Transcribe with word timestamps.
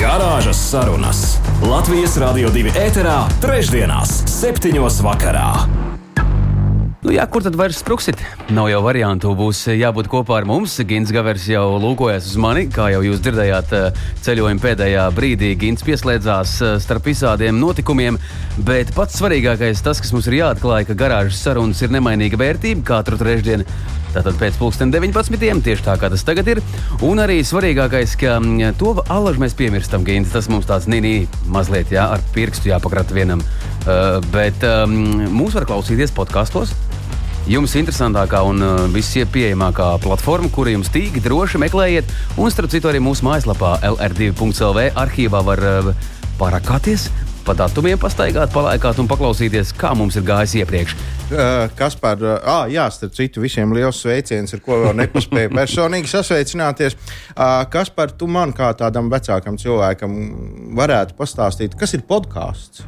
Garāžas 0.00 0.56
sarunas 0.70 1.18
Latvijas 1.60 2.14
Rādio 2.16 2.48
2 2.54 2.70
ēterā, 2.86 3.18
trešdienās, 3.42 4.14
septiņos 4.32 5.02
vakarā. 5.04 5.50
Nu, 7.04 7.12
jā, 7.12 7.26
kur 7.28 7.44
tad 7.44 7.58
vairs 7.60 7.82
spruksit? 7.82 8.22
Nav 8.52 8.70
jau 8.72 8.80
variantu. 8.84 9.34
Būs 9.36 9.60
jābūt 9.68 10.08
kopā 10.12 10.38
ar 10.38 10.48
mums. 10.48 10.78
Gins 10.88 11.12
Gavers 11.12 11.44
jau 11.52 11.66
lūkojas 11.80 12.30
uz 12.32 12.40
mani. 12.40 12.66
Kā 12.72 12.88
jau 12.94 13.00
jūs 13.04 13.20
dzirdējāt, 13.24 13.76
eh, 13.76 14.02
ceļojuma 14.24 14.64
pēdējā 14.64 15.06
brīdī 15.16 15.52
Gins 15.60 15.84
pieslēdzās 15.84 16.56
eh, 16.60 16.74
starp 16.80 17.08
visādiem 17.08 17.60
notikumiem. 17.60 18.16
Bet 18.56 18.94
pats 18.96 19.20
svarīgākais, 19.20 19.84
tas, 19.84 20.00
kas 20.00 20.12
mums 20.16 20.28
ir 20.32 20.40
jāatklāj, 20.40 20.88
ka 20.88 20.96
garāžas 20.96 21.44
sarunas 21.44 21.80
ir 21.84 21.92
nemainīga 21.92 22.40
vērtība 22.40 22.88
katru 22.94 23.20
trešdienu. 23.20 23.68
Tātad 24.10 24.34
pēc 24.40 24.56
pusdienas 24.58 24.94
19. 24.96 25.62
tieši 25.64 25.86
tā 25.86 25.94
kā 26.00 26.10
tas 26.10 26.24
tagad 26.26 26.48
ir. 26.50 26.60
Un 27.06 27.22
arī 27.22 27.40
svarīgākais, 27.46 28.16
ka 28.20 28.38
mm, 28.40 28.74
to 28.80 28.96
alaži 29.06 29.44
mēs 29.44 29.56
piemirstam, 29.58 30.04
Gins. 30.06 30.32
Tas 30.34 30.50
mums 30.50 30.66
tāds 30.68 30.88
nīnī 30.90 31.28
mazliet 31.50 31.92
jā, 31.94 32.08
ar 32.16 32.24
pirkstu 32.34 32.72
jāpakrata 32.72 33.14
vienam. 33.14 33.44
Uh, 33.80 34.18
bet 34.34 34.64
um, 34.66 34.96
mūs 35.32 35.54
var 35.56 35.68
klausīties 35.70 36.14
podkastos. 36.16 36.74
Jums 37.50 37.72
interesantākā 37.78 38.42
un 38.46 38.60
uh, 38.62 38.74
vispieejamākā 38.92 39.94
platforma, 40.04 40.50
kuru 40.52 40.74
jums 40.74 40.90
tīk, 40.92 41.22
droši 41.24 41.62
meklējiet. 41.62 42.10
Un, 42.36 42.50
starp 42.52 42.70
citu, 42.74 42.90
arī 42.90 43.00
mūsu 43.02 43.24
mājaslapā 43.26 43.78
LR2.CLV 43.94 44.90
arhīvā 45.00 45.40
var 45.46 45.64
uh, 45.70 45.94
parakāties, 46.40 47.08
pa 47.50 47.56
datumiem 47.58 47.98
pastaigāt, 47.98 48.52
palaikāt 48.54 49.00
un 49.02 49.08
paklausīties, 49.10 49.72
kā 49.74 49.90
mums 49.98 50.14
ir 50.14 50.22
gājis 50.22 50.52
iepriekš. 50.60 50.92
Uh, 50.94 51.64
kas 51.74 51.96
par, 51.98 52.20
uh, 52.22 52.68
jā, 52.70 52.84
starp 52.94 53.16
citu, 53.16 53.42
visiem 53.42 53.72
liels 53.74 53.98
sveiciens, 54.04 54.54
ar 54.54 54.62
ko 54.62 54.78
vēl 54.84 54.94
nepaspēju 55.00 55.50
personīgi 55.58 56.12
sasveicināties. 56.12 56.94
Uh, 57.34 57.64
kas 57.72 57.90
par 57.90 58.14
tu 58.14 58.28
man 58.30 58.54
kā 58.54 58.70
tādam 58.78 59.10
vecākam 59.10 59.58
cilvēkam 59.58 60.14
varētu 60.78 61.18
pastāstīt, 61.18 61.74
kas 61.80 61.96
ir 61.98 62.06
podkāsts? 62.06 62.86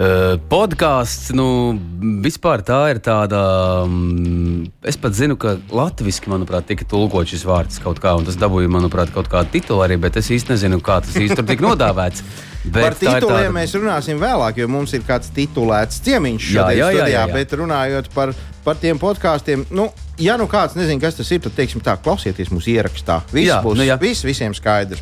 Podkāsts, 0.00 1.28
nu, 1.36 1.76
vispār 2.24 2.62
tā 2.64 2.78
ir 2.94 3.02
tāda. 3.04 3.40
Um, 3.84 4.62
es 4.80 4.96
pat 4.96 5.12
zinu, 5.12 5.36
ka 5.36 5.58
latviešu, 5.68 6.30
manuprāt, 6.32 6.64
tika 6.70 6.86
tulkots 6.88 7.34
šis 7.34 7.44
vārds 7.44 7.82
kaut 7.84 8.00
kā, 8.00 8.14
un 8.16 8.24
tas 8.24 8.38
dabūja, 8.40 8.70
manuprāt, 8.72 9.12
kaut 9.12 9.28
kādu 9.28 9.52
titulu 9.58 9.84
arī, 9.84 9.98
bet 10.00 10.16
es 10.16 10.30
īsti 10.32 10.54
nezinu, 10.54 10.78
kā 10.80 11.02
tas 11.04 11.18
īstenībā 11.20 11.52
tika 11.52 11.68
nodāvēts. 11.68 12.24
Bet 12.60 12.84
Par 12.84 12.94
tituliem 12.98 13.46
tāda... 13.46 13.52
mēs 13.56 13.72
runāsim 13.72 14.18
vēlāk, 14.20 14.58
jo 14.60 14.66
mums 14.68 14.92
ir 14.92 15.00
kāds 15.08 15.30
titulēts 15.32 16.02
ciemiņš 16.04 16.44
šajā 16.44 16.60
jā, 16.60 16.74
jā, 16.76 16.88
studijā. 16.90 17.06
Jā, 17.06 17.12
jā, 17.14 17.22
jā. 17.24 17.36
Bet 17.38 17.54
runājot 17.56 18.10
par, 18.12 18.34
par 18.66 18.76
tiem 18.82 19.00
podkāstiem, 19.00 19.64
nu, 19.72 19.86
ja 20.20 20.36
nu 20.36 20.44
kāds 20.44 20.76
nezina, 20.76 21.00
kas 21.00 21.16
tas 21.16 21.30
ir, 21.32 21.40
tad 21.46 21.56
teiksim 21.56 21.80
tā, 21.84 21.96
klausieties 22.04 22.52
mūsu 22.52 22.74
ierakstā. 22.74 23.22
Viss 23.32 23.48
jā, 23.48 23.62
būs 23.64 23.80
nu, 23.80 23.88
jā. 23.88 23.96
viss 24.00 24.28
visiem 24.28 24.52
skaidrs. 24.56 25.00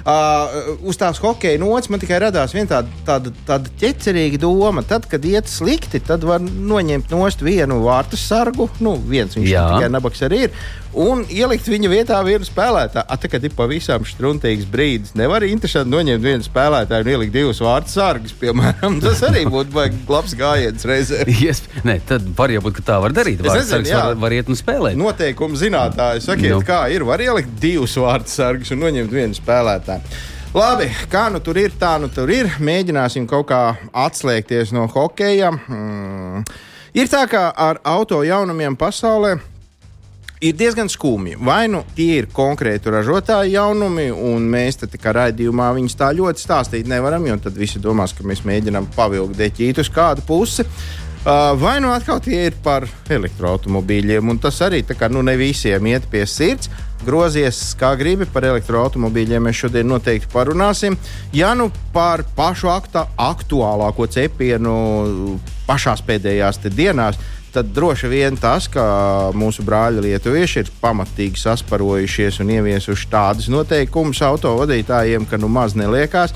Uh, 0.00 0.78
uz 0.88 0.96
tās 1.00 1.20
hokeja 1.20 1.60
nots 1.60 1.90
man 1.92 2.00
tikai 2.00 2.20
radās 2.22 2.54
viena 2.56 2.70
tāda, 2.70 3.00
tāda, 3.06 3.32
tāda 3.48 3.72
ķecerīga 3.80 4.40
doma. 4.40 4.84
Tad, 4.86 5.08
kad 5.10 5.24
iet 5.28 5.50
slikti, 5.50 6.00
tad 6.04 6.24
var 6.26 6.40
noņemt 6.40 7.12
nost 7.12 7.44
vienu 7.44 7.82
vārtu 7.84 8.18
sargu. 8.20 8.70
Nu, 8.80 8.96
viens 8.96 9.36
viņš 9.36 9.50
Jā. 9.50 9.66
tikai 9.74 9.90
nabaks 9.92 10.24
arī 10.26 10.46
ir. 10.48 10.62
Un 10.90 11.22
ielikt 11.30 11.68
viņa 11.70 11.88
vietā 11.90 12.16
vienu 12.26 12.42
spēlētāju. 12.46 13.04
A, 13.06 13.16
tagad 13.20 13.44
ir 13.46 13.52
pavisam 13.54 14.02
struntīgs 14.06 14.66
brīdis. 14.70 15.12
Nevar 15.18 15.44
interesanti 15.46 15.92
noņemt 15.92 16.24
vienu 16.24 16.46
spēlētāju 16.46 17.06
un 17.06 17.10
ielikt 17.12 17.34
divus 17.34 17.60
vārtu 17.62 17.92
sargus, 17.92 18.34
piemēram. 18.40 18.98
Tas 19.04 19.22
arī 19.28 19.44
būtu 19.46 19.84
labs 20.10 20.34
gājiens 20.38 20.86
reizē. 20.86 21.22
Yes. 21.40 21.62
Nē, 21.86 21.94
tad 22.04 22.26
var 22.36 22.52
jau 22.52 22.60
būt, 22.64 22.74
ka 22.80 22.82
tā 22.84 22.96
var 23.00 23.14
darīt. 23.16 23.40
Vārtu 23.40 23.68
sargs 23.68 23.92
var, 23.94 24.16
var 24.20 24.34
iet 24.34 24.50
un 24.50 24.58
spēlēt. 24.58 24.98
Noteikumu 24.98 25.56
zinātāji 25.56 26.24
sakiet, 26.26 26.52
no. 26.52 26.58
kā 26.66 26.82
ir. 26.92 27.06
Var 27.06 27.22
ielikt 27.24 27.54
divus 27.62 27.94
vārtu 27.96 28.34
sargus 28.34 28.74
un 28.74 28.82
noņemt 28.82 29.14
vienu 29.14 29.38
spēlētāju. 29.38 30.18
Labi, 30.50 30.88
kā 31.08 31.28
nu 31.30 31.38
tur 31.38 31.60
ir, 31.62 31.70
tā 31.78 31.94
nu 32.02 32.10
tur 32.12 32.28
ir. 32.34 32.50
Mēģināsim 32.58 33.30
kaut 33.30 33.46
kā 33.52 33.62
atslēgties 33.94 34.74
no 34.74 34.88
hokeja. 34.90 35.52
Mm. 35.54 36.42
Ir 36.98 37.08
tā, 37.08 37.22
ka 37.30 37.46
ar 37.54 37.78
auto 37.86 38.20
jaunumiem 38.26 38.74
pasaulē 38.76 39.36
ir 40.40 40.56
diezgan 40.56 40.88
skumji. 40.88 41.36
Vai 41.40 41.68
nu 41.68 41.82
tie 41.96 42.20
ir 42.22 42.30
konkrēti 42.32 42.92
ražotāju 42.92 43.52
jaunumi, 43.52 44.08
un 44.10 44.48
mēs 44.50 44.80
te 44.80 44.88
kā 45.00 45.12
raidījumā 45.16 45.70
viņus 45.76 45.98
tā 46.00 46.10
ļoti 46.16 46.44
stāstīt 46.44 46.88
nevaram, 46.88 47.26
jo 47.28 47.36
tad 47.44 47.60
visi 47.60 47.82
domās, 47.82 48.16
ka 48.16 48.24
mēs 48.26 48.44
mēģinām 48.48 48.88
pavilkt 48.96 49.36
deķīt 49.40 49.82
uz 49.84 49.92
kādu 49.92 50.24
pusi. 50.26 50.64
Uh, 51.20 51.52
vai 51.60 51.74
nu 51.84 51.90
atkal 51.92 52.16
tie 52.24 52.46
ir 52.48 52.54
par 52.64 52.86
elektroautobīļiem, 53.12 54.30
un 54.32 54.38
tas 54.40 54.56
arī 54.64 54.80
kā, 54.88 55.10
nu, 55.12 55.20
ne 55.20 55.34
visiem 55.36 55.90
iet 55.90 56.06
pie 56.08 56.22
sirds 56.24 56.70
grozies, 57.04 57.58
kā 57.80 57.92
gribi 58.00 58.24
par 58.24 58.46
elektroautobīļiem. 58.48 59.44
Mēs 59.44 59.60
šodien 59.60 59.88
noteikti 59.88 60.30
parunāsim. 60.32 60.96
Ja 61.36 61.52
nu 61.56 61.68
par 61.92 62.24
pašu 62.36 62.72
akta, 62.72 63.06
aktuālāko 63.20 64.08
cepienu 64.08 65.36
pašās 65.68 66.00
pēdējās 66.08 66.62
dienās, 66.72 67.20
tad 67.52 67.72
droši 67.74 68.10
vien 68.10 68.36
tas, 68.40 68.68
ka 68.70 68.84
mūsu 69.36 69.64
brāļi 69.66 70.04
lietuvieši 70.06 70.62
ir 70.62 70.70
pamatīgi 70.82 71.40
sasparojušies 71.40 72.40
un 72.44 72.54
ieviesuši 72.56 73.10
tādus 73.10 73.50
noteikumus 73.52 74.22
autovadītājiem, 74.26 75.26
ka 75.30 75.40
nu 75.40 75.50
maz 75.52 75.76
neliekās. 75.78 76.34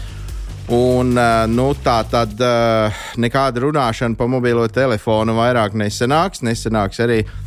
Un, 0.74 1.12
nu, 1.52 1.64
tā 1.84 1.98
tad 2.08 2.40
nekāda 3.20 3.66
runāšana 3.66 4.16
pa 4.16 4.28
mobilo 4.32 4.64
telefonu 4.72 5.34
vairāk 5.36 5.76
nesanāks. 5.76 6.40
Nesanāks 6.46 7.02
arī 7.04 7.18
uh, 7.20 7.43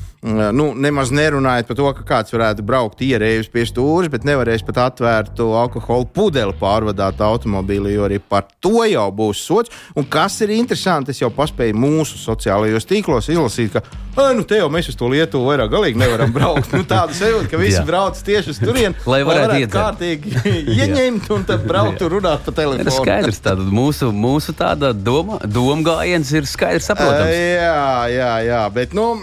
nu, 0.55 0.71
nemaz 0.75 1.11
nerunājot 1.15 1.69
par 1.69 1.77
to, 1.79 1.87
ka 1.97 2.05
kāds 2.11 2.33
varētu 2.33 2.65
braukt 2.67 3.01
ierējus 3.05 3.49
pie 3.53 3.65
stūres, 3.69 4.11
bet 4.11 4.25
nevarēs 4.27 4.65
pat 4.67 4.81
atvērt 4.87 5.39
alkohola 5.39 6.07
pudeli 6.13 6.55
pārvadāt 6.59 7.21
automobīlī, 7.23 7.95
jo 7.95 8.07
arī 8.07 8.19
par 8.19 8.47
to 8.63 8.83
jau 8.87 9.07
būs 9.15 9.43
sots. 9.47 9.73
Un 9.97 10.07
kas 10.09 10.39
ir 10.45 10.53
interesanti, 10.57 11.13
es 11.13 11.21
jau 11.21 11.31
paspēju 11.33 11.77
mūsu 11.77 12.19
sociālajos 12.21 12.87
tīklos 12.89 13.29
izlasīt, 13.33 13.77
ka 13.77 14.33
nu, 14.35 14.43
te 14.47 14.57
jau 14.59 14.69
mēs 14.73 14.89
uz 14.91 14.97
to 14.97 15.09
Lietuvu 15.11 15.51
vairāk 15.51 15.71
galīgi 15.71 16.01
nevaram 16.01 16.33
braukt. 16.33 16.73
nu, 16.77 16.85
tāda 16.87 17.15
sajūta, 17.17 17.51
ka 17.51 17.61
visi 17.61 17.83
brauc 17.87 18.19
tieši 18.27 18.53
uz 18.55 18.61
turieni, 18.61 18.95
lai 19.11 19.21
varētu, 19.27 19.53
varētu 19.53 19.73
kārtīgi 19.73 20.35
ieņemt 20.81 21.31
un 21.35 21.47
tad 21.47 21.65
braukt 21.69 22.03
un 22.05 22.13
runāt 22.17 22.45
pa 22.47 22.55
telefonu. 22.57 22.87
Tas 22.87 22.99
skaidrs, 23.01 23.41
tātad 23.45 23.71
mūsu, 23.73 24.11
mūsu 24.15 24.55
tāda 24.57 24.93
doma, 24.95 25.39
domgājiens 25.45 26.33
ir 26.35 26.49
skaidrs 26.49 26.89
saprotams. 26.91 27.33
Jā, 27.33 28.09
jā, 28.11 28.33
jā, 28.47 28.63
bet 28.73 28.97
nu 28.97 29.13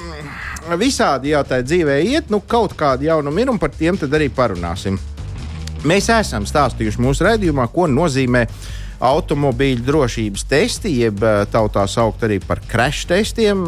visādi 0.80 1.34
jau 1.34 1.42
tā 1.46 1.60
dzīvē 1.64 1.98
iet, 2.04 2.30
nu 2.32 2.40
kaut 2.40 2.76
kādi 2.78 3.10
jaunumi 3.10 3.44
ir, 3.44 3.52
un 3.52 3.60
par 3.60 3.74
tiem 3.74 3.98
tad 4.00 4.14
arī 4.16 4.30
parunāsim. 4.32 4.98
Mēs 5.84 6.08
esam 6.12 6.46
stāstījuši 6.48 7.02
mūsu 7.04 7.26
redzējumā, 7.26 7.68
ko 7.72 7.86
nozīmē 7.90 8.46
automobīļu 9.04 9.84
drošības 9.84 10.46
testi, 10.48 10.94
jeb 11.02 11.22
eh, 11.26 11.42
tautā 11.52 11.84
saukt 11.90 12.24
arī 12.24 12.38
par 12.40 12.62
crash 12.70 13.04
testiem, 13.10 13.64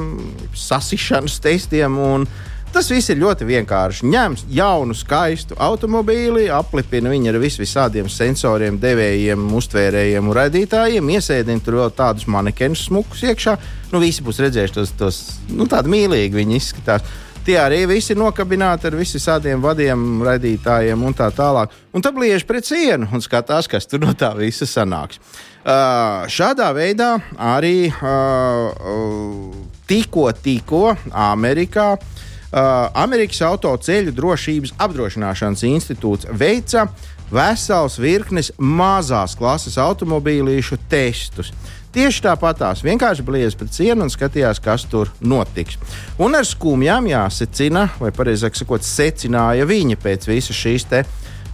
sasišanas 0.56 1.40
testiem. 1.44 1.98
Un, 2.00 2.24
uh, 2.24 2.55
Tas 2.76 2.90
viss 2.92 3.08
ir 3.08 3.16
ļoti 3.16 3.46
vienkārši. 3.48 4.04
Ņem 4.12 4.34
jaunu, 4.52 4.92
skaistu 4.92 5.56
automobīli, 5.64 6.50
aplipina 6.52 7.08
viņu 7.08 7.30
ar 7.30 7.38
vis 7.40 7.54
visādiem 7.56 8.10
sensoriem, 8.12 8.76
devējiem, 8.82 9.46
uztvērējiem 9.56 10.28
un 10.28 10.36
radītājiem, 10.36 11.08
iesēdina 11.14 11.64
tur 11.64 11.78
vēl 11.78 11.94
tādus 11.96 12.26
manekenus 12.28 12.82
smukus 12.90 13.22
iekšā. 13.30 13.54
Nu, 13.94 14.02
visi 14.02 14.20
būs 14.26 14.42
redzējuši 14.44 14.76
tos, 14.76 14.92
tos 15.00 15.22
nu, 15.48 15.64
tādi 15.72 15.94
mīlīgi 15.94 16.36
viņi 16.36 16.58
izskatās. 16.60 17.08
Tie 17.48 17.56
arī 17.62 17.80
visi 17.88 18.12
ir 18.12 18.20
nokabināti 18.20 18.90
ar 18.90 18.98
visiem 19.00 19.64
vadiem, 19.64 20.04
radītājiem 20.28 21.08
un 21.08 21.16
tā 21.16 21.30
tālāk. 21.32 21.72
Un 21.96 22.04
tad 22.04 22.20
liež 22.20 22.44
pret 22.44 22.68
sienu 22.68 23.08
un 23.08 23.24
skatās, 23.24 23.72
kas 23.72 23.88
tur 23.88 24.04
no 24.04 24.12
tā 24.12 24.34
visa 24.36 24.68
sanāks. 24.68 25.16
Uh, 25.64 26.28
šādā 26.28 26.68
veidā 26.76 27.14
arī 27.40 27.88
uh, 27.88 29.50
tikko, 29.88 30.28
tikko 30.44 30.92
Amerikā 31.24 31.94
Uh, 31.96 32.25
Amerikas 32.56 33.42
autoceļu 33.44 34.14
drošības 34.16 34.76
apdrošināšanas 34.80 35.64
institūts 35.68 36.28
veica 36.32 36.86
vesels 37.32 37.98
virknes 38.00 38.52
mazās 38.56 39.34
klases 39.36 39.76
automobīlīšu 39.82 40.78
testus. 40.90 41.52
Tieši 41.96 42.26
tāpatās 42.26 42.82
vienkārši 42.84 43.24
bliez 43.24 43.54
pret 43.56 43.72
sienu 43.72 44.04
un 44.04 44.10
skatījās, 44.12 44.60
kas 44.60 44.84
tur 44.88 45.08
notiks. 45.20 45.78
Un 46.20 46.36
ar 46.36 46.44
skumjām 46.44 47.08
jāsecina, 47.08 47.86
vai 48.00 48.10
precīzāk 48.12 48.58
sakot, 48.58 48.84
secināja 48.84 49.64
viņa 49.68 49.96
pēc 50.02 50.28
visas 50.28 50.58
šīs 50.60 50.84
te, 50.90 51.04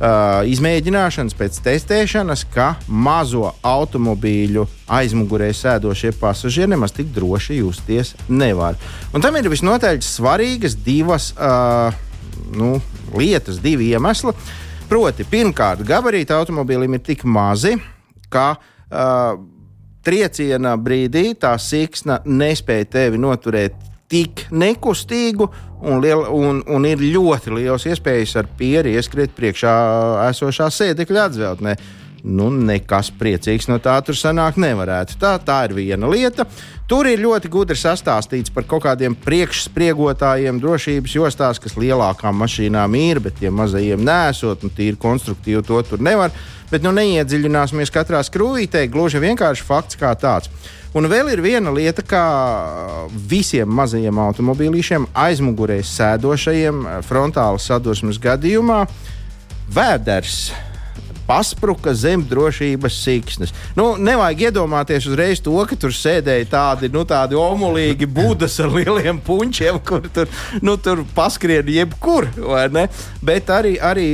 uh, 0.02 0.43
izmēģināšanas, 0.50 1.37
pēc 1.38 1.58
testēšanas, 1.64 2.44
ka 2.52 2.72
mazo 2.88 3.52
automobīļu 3.62 4.66
aizmugurē 4.93 5.52
sēdošie 5.54 6.12
pasažieri 6.20 6.75
nemaz 6.75 6.94
tik 6.96 7.12
droši 7.14 7.60
justies 7.60 8.14
nevar. 8.28 8.78
Un 9.14 9.25
tam 9.25 9.38
ir 9.38 9.50
visnotaļ 9.52 10.02
svarīgas 10.06 10.76
divas 10.84 11.31
uh, 11.37 11.94
nu, 12.56 12.75
lietas, 13.16 13.62
divi 13.62 13.93
iemesli. 13.93 14.34
Proti, 14.90 15.25
pirmkārt, 15.25 15.87
gabarīti 15.88 16.34
automobīlim 16.37 16.98
ir 16.98 17.06
tik 17.06 17.25
mazi, 17.25 17.78
ka 18.32 18.52
uh, 18.58 19.38
trieciena 20.05 20.75
brīdī 20.76 21.31
tā 21.38 21.55
siksna 21.62 22.20
nespēja 22.26 22.90
tevi 22.98 23.20
noturēt 23.22 23.78
tik 24.12 24.46
nekustīgu, 24.52 25.46
un, 25.82 25.99
liela, 26.02 26.31
un, 26.31 26.62
un 26.67 26.87
ir 26.87 27.02
ļoti 27.02 27.52
liels 27.56 27.88
iespējas 27.90 28.37
ar 28.40 28.49
pieri 28.58 28.94
ieskriet 28.96 29.34
priekšā 29.37 29.75
esošā 30.31 30.70
sēdekļa 30.70 31.26
atzveltnē. 31.29 31.76
Nu, 32.23 32.46
nekas 32.55 33.08
priecīgs 33.19 33.67
no 33.67 33.81
tā 33.82 33.96
tur 34.06 34.14
sanākt 34.14 34.61
nevarētu. 34.62 35.17
Tā, 35.19 35.32
tā 35.43 35.56
ir 35.67 35.73
viena 35.75 36.06
lieta. 36.06 36.46
Tur 36.87 37.08
ir 37.11 37.19
ļoti 37.19 37.50
gudri 37.50 37.75
sastāstīts 37.79 38.52
par 38.55 38.67
kaut 38.70 38.84
kādiem 38.84 39.17
priekšspriegotājiem 39.25 40.61
drošības 40.62 41.17
jostās, 41.17 41.58
kas 41.62 41.75
lielākām 41.81 42.38
mašīnām 42.44 42.94
ir, 43.00 43.19
bet 43.25 43.40
tiem 43.40 43.58
mazajiem 43.58 44.05
nesot, 44.06 44.62
un 44.62 44.70
tīri 44.76 45.00
konstruktīvi 45.02 45.64
to 45.67 45.82
tur 45.88 46.05
nevar. 46.05 46.31
Bet 46.70 46.87
nu, 46.87 46.94
neiedziļināsimies 46.94 47.90
katrā 47.93 48.23
skrūvītē, 48.25 48.87
gluži 48.93 49.19
vienkārši 49.25 49.67
fakts 49.67 49.99
kā 49.99 50.14
tāds. 50.14 50.52
Un 50.93 51.09
vēl 51.09 51.31
ir 51.33 51.41
viena 51.41 51.73
lieta, 51.73 52.03
kā 52.05 52.25
visiem 53.29 53.71
mazajiem 53.73 54.19
automobīļiem, 54.27 55.06
aizmugurē 55.17 55.79
sēdošajiem 55.89 56.85
frontāla 57.09 57.61
sadursmes 57.62 58.21
gadījumā, 58.21 58.83
vēders 59.73 60.53
paspruka 61.25 61.94
zem 61.97 62.21
drošības 62.29 62.99
siksnas. 63.06 63.55
Nu, 63.79 63.94
nevajag 63.97 64.50
iedomāties 64.50 65.06
uzreiz 65.09 65.41
to, 65.41 65.55
ka 65.65 65.79
tur 65.81 65.94
sēdēja 65.97 66.50
tādi, 66.53 66.91
nu, 66.93 67.06
tādi 67.09 67.39
omulīgi 67.41 68.09
budas 68.11 68.59
ar 68.61 68.73
lieliem 68.75 69.23
puņķiem, 69.25 69.79
kur 69.87 70.05
tur, 70.12 70.29
nu, 70.61 70.77
tur 70.77 71.06
paskrien 71.17 71.73
jebkur, 71.73 72.29
vai 72.37 72.67
ne? 72.75 72.89
Bet 73.25 73.49
arī, 73.55 73.79
arī 73.81 74.09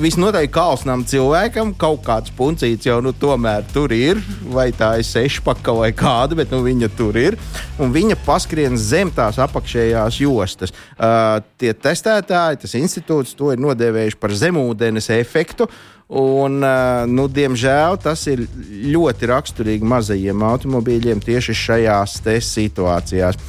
visnotaļ 0.00 0.46
kausnam 0.52 1.02
cilvēkam 1.08 1.72
kaut 1.78 2.02
kāds 2.06 2.32
puncīts 2.36 2.88
jau 2.88 2.98
nu, 3.04 3.12
tomēr 3.16 3.64
tur 3.72 3.92
ir, 3.96 4.20
vai 4.52 4.68
tā 4.76 4.92
ir 5.00 5.06
sešpaka 5.08 5.74
vai 5.76 5.90
kāda, 5.96 6.36
bet 6.38 6.52
nu, 6.52 6.62
viņa 6.66 6.90
tur 6.98 7.16
ir. 7.20 7.38
Un 7.82 7.92
viņa 7.94 8.18
paskrien 8.26 8.76
zem 8.80 9.10
tās 9.14 9.40
apakšējās 9.42 10.20
jostas. 10.22 10.74
Uh, 10.96 11.40
tie 11.60 11.72
testētāji, 11.72 12.62
tas 12.64 12.76
institūts 12.78 13.36
to 13.38 13.52
ir 13.54 13.62
nodēvējuši 13.62 14.20
par 14.20 14.34
zemūdens 14.36 15.10
efektu. 15.16 15.68
Un, 16.06 16.60
uh, 16.62 17.02
nu, 17.10 17.26
diemžēl 17.26 17.96
tas 18.02 18.28
ir 18.30 18.44
ļoti 18.92 19.30
raksturīgi 19.32 19.88
mazajiem 19.90 20.44
automobīļiem 20.52 21.24
tieši 21.24 21.56
šajās 21.64 22.20
situācijās. 22.46 23.40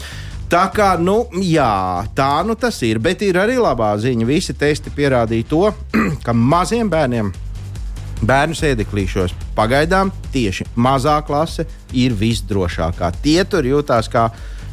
Tā 0.47 0.63
kā, 0.71 0.93
nu, 0.95 1.25
jā, 1.43 2.05
tā 2.15 2.39
nu 2.47 2.55
tas 2.55 2.77
ir. 2.87 3.01
Bet 3.03 3.19
ir 3.25 3.35
arī 3.41 3.57
labā 3.59 3.89
ziņa. 3.99 4.27
Visi 4.29 4.53
testi 4.55 4.93
pierādīja 4.95 5.47
to, 5.49 5.65
ka 6.25 6.35
maziem 6.35 6.87
bērniem 6.87 7.33
bērnu 8.23 8.55
sēdeklīšos 8.57 9.35
pagaidām 9.57 10.09
tieši 10.33 10.65
mazā 10.79 11.19
klase 11.27 11.67
ir 11.93 12.15
visdrošākā. 12.17 13.11
Tie 13.21 13.41
tur 13.49 13.67
jūtās 13.67 14.07
kā. 14.13 14.29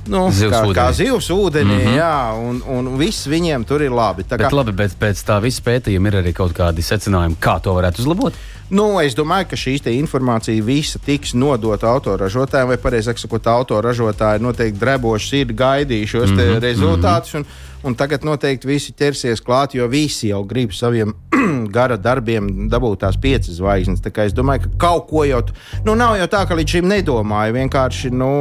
Nu, 0.07 0.27
zivs 0.33 0.53
kā, 0.53 0.63
ūdenī. 0.65 0.75
kā 0.77 0.87
zivs 0.93 1.31
ūdenī, 1.33 1.77
mm 1.79 1.87
-hmm. 1.87 1.97
jā, 1.97 2.17
un, 2.49 2.63
un 2.67 2.97
viss 2.99 3.27
viņiem 3.27 3.65
tur 3.65 3.83
ir 3.83 3.93
labi. 3.93 4.23
Tā 4.23 4.37
bet, 4.37 4.47
kā... 4.47 4.57
labi, 4.57 4.73
bet 4.73 4.97
pēc 5.01 5.23
tā 5.25 5.41
visa 5.43 5.63
pētījuma 5.65 6.09
ir 6.09 6.17
arī 6.23 6.33
kaut 6.33 6.53
kādi 6.53 6.83
secinājumi, 6.83 7.37
kā 7.41 7.61
to 7.61 7.73
varētu 7.73 8.05
uzlabot. 8.05 8.35
Nu, 8.71 9.01
es 9.01 9.15
domāju, 9.15 9.47
ka 9.51 9.57
šī 9.57 9.77
informācija 9.93 10.63
visa 10.65 10.99
tiks 10.99 11.35
nodota 11.35 11.87
autoražotājiem, 11.87 12.69
vai 12.69 12.77
precīzāk 12.77 13.19
sakot, 13.19 13.47
autoražotāji 13.47 14.41
noteikti 14.41 14.81
dreboši 14.81 15.41
ir 15.41 15.53
gaidījuši 15.53 16.11
šos 16.11 16.31
mm 16.31 16.39
-hmm. 16.39 16.61
rezultātus. 16.61 17.35
Un, 17.35 17.45
un 17.85 17.95
tagad 17.99 18.25
noteikti 18.25 18.69
visi 18.69 18.95
ķersies 18.97 19.43
klāt, 19.45 19.77
jo 19.77 19.87
visi 19.93 20.31
jau 20.31 20.41
grib 20.49 20.73
saviem 20.73 21.13
gara 21.77 21.99
darbiem 22.01 22.69
dabūt 22.73 23.03
tās 23.05 23.19
piecas 23.21 23.59
zvaigznes. 23.59 24.03
Es 24.25 24.37
domāju, 24.37 24.67
ka 24.67 24.87
kaut 24.87 25.11
ko 25.11 25.27
jau, 25.29 25.43
nu, 25.85 25.97
nav 25.99 26.17
jau 26.21 26.31
tā, 26.33 26.45
ka 26.49 26.57
līdz 26.57 26.79
šim 26.79 26.89
nedomāju. 26.91 27.59
Vienkārši 27.59 28.15
nu, 28.15 28.33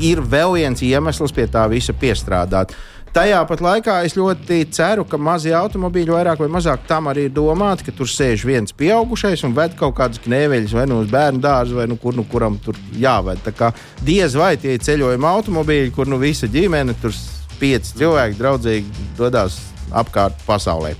ir 0.00 0.24
vēl 0.24 0.56
viens 0.60 0.82
iemesls 0.84 1.36
pie 1.36 1.46
tā 1.52 1.66
visa 1.70 1.92
piestrādāt. 1.92 2.74
Tajā 3.12 3.42
pat 3.44 3.60
laikā 3.60 3.98
es 4.06 4.14
ļoti 4.16 4.62
ceru, 4.72 5.02
ka 5.04 5.18
mazie 5.20 5.52
automobīļi 5.52 6.14
vairāk 6.14 6.38
vai 6.40 6.46
mazāk 6.48 6.86
tam 6.88 7.10
arī 7.10 7.26
ir 7.28 7.34
domāti, 7.36 7.84
ka 7.84 7.92
tur 7.92 8.08
sēž 8.08 8.46
viens 8.48 8.72
pieaugušais 8.72 9.42
un 9.44 9.52
ved 9.58 9.74
kaut 9.76 9.98
kādus 9.98 10.22
knēveļus 10.24 10.72
vai 10.78 10.86
nu 10.88 11.02
uz 11.02 11.12
bērnu 11.12 11.42
dārzu, 11.44 11.76
vai 11.76 11.84
nu 11.90 11.98
kur 12.00 12.16
nu 12.16 12.24
kuram 12.24 12.56
tur 12.64 12.78
jāved. 12.96 13.44
Tā 13.44 13.52
kā 13.52 13.68
diez 14.00 14.32
vai 14.32 14.54
tie 14.56 14.78
ceļojuma 14.80 15.34
automobīļi, 15.36 15.92
kur 15.92 16.08
nu 16.08 16.16
visa 16.24 16.48
ģimene, 16.48 16.96
tur 17.04 17.12
pieci 17.62 18.00
cilvēki 18.00 18.40
draudzīgi 18.40 19.06
dodas 19.18 19.60
apkārt 19.94 20.40
pasaulē. 20.46 20.96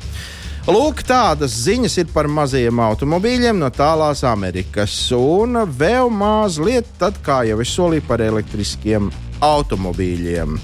Lūk, 0.63 1.01
tādas 1.03 1.57
ziņas 1.65 1.97
ir 1.99 2.11
par 2.15 2.29
mazajiem 2.31 2.79
automobīļiem 2.85 3.59
no 3.59 3.67
tālās 3.75 4.23
Amerikas. 4.29 4.95
Un 5.17 5.59
vēl 5.67 6.07
mazliet, 6.15 6.87
tad, 7.01 7.19
kā 7.27 7.41
jau 7.49 7.59
es 7.65 7.73
solīju, 7.75 8.05
par 8.07 8.23
elektriskiem 8.23 9.09
automobīļiem. 9.43 10.55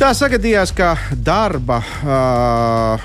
Tā 0.00 0.10
sagadījās, 0.16 0.72
ka 0.74 0.96
darba, 1.14 1.78
uh, 2.02 3.04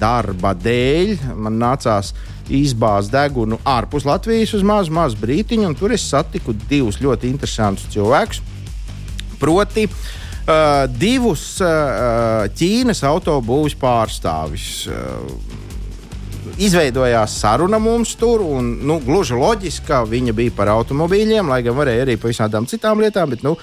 darba 0.00 0.54
dēļ 0.56 1.18
man 1.36 1.58
nācās 1.60 2.14
izbāzt 2.48 3.12
degunu 3.12 3.58
ārpus 3.68 4.06
Latvijas 4.08 4.54
uz 4.56 4.64
mazu, 4.64 4.94
mazu 4.96 5.20
brītiņu, 5.20 5.66
un 5.68 5.76
tur 5.76 5.92
es 5.92 6.06
satiku 6.08 6.56
divus 6.70 7.02
ļoti 7.04 7.28
interesantus 7.28 7.90
cilvēkus. 7.92 8.40
Proti, 9.42 9.84
uh, 9.84 10.17
divus 10.98 11.58
uh, 11.60 12.46
Ķīnas 12.56 13.02
autobūvas 13.04 13.74
pārstāvis. 13.78 14.68
Uh, 14.88 15.66
izveidojās 16.58 17.36
saruna 17.40 17.78
mums 17.78 18.14
tur, 18.18 18.42
un 18.42 18.70
nu, 18.86 18.98
gluži 19.04 19.36
loģiski, 19.38 19.86
ka 19.86 20.02
viņa 20.08 20.34
bija 20.34 20.54
par 20.56 20.72
automobīļiem, 20.72 21.50
lai 21.50 21.60
gan 21.66 21.76
varēja 21.78 22.06
arī 22.06 22.16
par 22.18 22.32
visādām 22.32 22.66
citām 22.70 23.02
lietām. 23.02 23.30
Bet, 23.34 23.44
nu, 23.46 23.54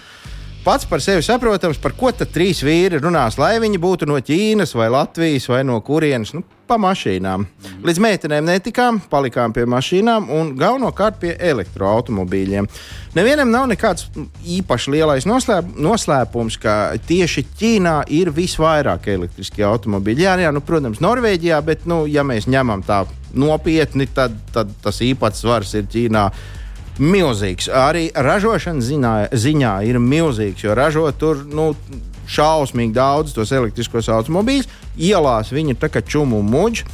pats 0.65 0.87
par 0.89 1.01
sevi 1.03 1.21
saprotams, 1.25 1.77
par 1.81 1.93
ko 1.97 2.09
tad 2.11 2.33
trīs 2.33 2.63
vīri 2.65 2.97
runās, 3.01 3.37
lai 3.37 3.55
viņi 3.61 3.79
būtu 3.81 4.09
no 4.09 4.17
Ķīnas 4.17 4.73
vai 4.77 4.89
Latvijas 4.89 5.45
vai 5.51 5.61
no 5.67 5.77
kurienes. 5.85 6.33
Nu, 6.33 6.41
Pa 6.65 6.79
mašīnām. 6.81 7.43
Līdz 7.85 7.99
meitenēm 8.01 8.47
netikām, 8.47 8.97
palikām 9.11 9.51
pie 9.53 9.67
mašīnām 9.69 10.31
un 10.33 10.47
galvenokārt 10.57 11.19
pie 11.21 11.35
elektroautobīļiem. 11.51 12.65
Nevienam 13.13 13.51
nav 13.53 13.67
nekāds 13.69 14.07
īpaši 14.55 14.95
lielais 14.95 15.27
noslēp, 15.29 15.75
noslēpums, 15.77 16.57
ka 16.57 16.95
tieši 17.05 17.45
Ķīnā 17.59 17.93
ir 18.17 18.33
visvairāk 18.33 19.11
elektriskie 19.13 19.61
automobīļi. 19.67 20.25
Jā, 20.25 20.33
jā 20.41 20.53
nu, 20.55 20.65
protams, 20.65 21.03
Norvēģijā, 21.05 21.61
bet, 21.69 21.85
nu, 21.85 22.01
ja 22.09 22.25
mēs 22.25 22.49
ņemam 22.49 22.81
tā 22.87 23.03
nopietni, 23.37 24.09
tad, 24.09 24.33
tad 24.55 24.73
tas 24.81 25.03
īpatsvars 25.05 25.77
ir 25.77 25.85
Ķīnā 25.93 26.29
milzīgs. 26.99 27.69
Arī 27.69 28.07
ražošanas 28.13 28.89
ziņā, 28.89 29.13
ziņā 29.35 29.75
ir 29.89 29.99
milzīgs, 29.99 30.63
jo 30.63 30.75
ražo 30.77 31.07
tur 31.19 31.43
nu, 31.49 31.71
šausmīgi 32.27 32.95
daudz 32.95 33.33
tos 33.35 33.51
elektriskos 33.55 34.09
automobīļus. 34.13 34.69
Ielās 34.97 35.51
viņi 35.53 35.75
ir 35.75 35.81
tā 35.81 35.91
kā 35.93 36.01
čumu 36.01 36.41
muģi. 36.45 36.85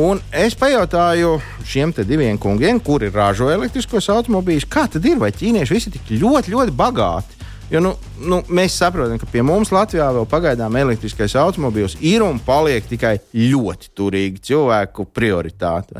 Un 0.00 0.20
es 0.30 0.54
pajautāju 0.54 1.40
šiem 1.66 1.92
diviem 2.06 2.38
kungiem, 2.38 2.78
kuri 2.78 3.10
ražo 3.10 3.48
elektriskos 3.50 4.06
automobīļus, 4.12 4.68
kā 4.70 4.86
tad 4.86 5.04
ir, 5.04 5.18
vai 5.18 5.32
ķīnieši 5.34 5.74
visi 5.74 5.90
tik 5.90 6.12
ļoti, 6.20 6.54
ļoti 6.54 6.74
bagāti. 6.78 7.40
Jo 7.70 7.78
nu, 7.82 7.92
nu, 8.26 8.40
mēs 8.50 8.74
saprotam, 8.80 9.18
ka 9.18 9.28
pie 9.30 9.42
mums 9.46 9.70
Latvijā 9.70 10.08
vēl 10.14 10.26
pagaidām 10.30 10.74
elektriskais 10.78 11.36
automobīls 11.38 11.96
ir 12.02 12.22
un 12.26 12.40
paliek 12.42 12.86
tikai 12.86 13.16
ļoti 13.34 13.92
turīgi 13.94 14.42
cilvēku 14.50 15.06
prioritāte. 15.14 15.94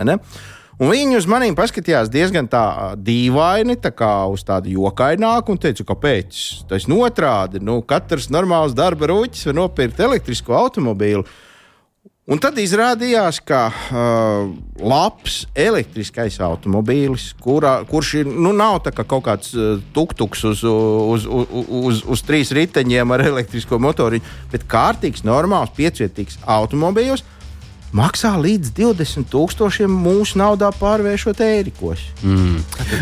Un 0.81 0.89
viņi 0.89 1.19
uz 1.19 1.27
maniem 1.29 1.53
paskatījās 1.53 2.09
diezgan 2.09 2.47
tā 2.49 2.95
dīvaini, 2.97 3.77
tā 3.85 3.91
kā 3.93 4.25
uz 4.33 4.41
tādu 4.49 4.71
jokaināku, 4.73 5.53
un 5.53 5.61
teica, 5.61 5.85
kāpēc? 5.91 6.39
Tas 6.71 6.87
ir 6.89 6.95
otrādi. 6.97 7.61
Nu, 7.61 7.83
katrs 7.85 8.31
normāls 8.33 8.73
darba 8.73 9.11
rūķis 9.11 9.51
var 9.51 9.59
nopirkt 9.59 10.01
elektrisko 10.01 10.57
automobīlu. 10.57 11.27
Un 12.31 12.39
tad 12.41 12.57
izrādījās, 12.63 13.41
ka 13.45 13.59
uh, 13.69 14.53
labs 14.81 15.43
elektriskais 15.59 16.39
automobīlis, 16.47 17.27
kurā, 17.43 17.81
kurš 17.91 18.13
ir, 18.23 18.31
nu, 18.31 18.55
nav 18.57 18.79
kā 18.87 19.05
kaut 19.05 19.27
kāds 19.27 19.51
uh, 19.59 19.83
tuktuks 19.93 20.47
uz, 20.49 20.63
uz, 20.65 21.27
uz, 21.27 21.53
uz, 21.67 22.01
uz 22.07 22.25
trīs 22.25 22.55
riteņiem 22.57 23.13
ar 23.17 23.27
elektrisko 23.27 23.81
motoriņu, 23.83 24.33
bet 24.55 24.65
kārtīgs, 24.71 25.27
normāls, 25.29 25.75
piecvietīgs 25.77 26.41
automobīls 26.47 27.27
maksā 27.97 28.33
līdz 28.39 28.71
20 28.77 29.27
tūkstošiem 29.33 29.91
mūsu 29.91 30.39
naudā 30.39 30.71
pārvēršot 30.79 31.43
ērikos. 31.43 32.03
Mm. 32.23 32.61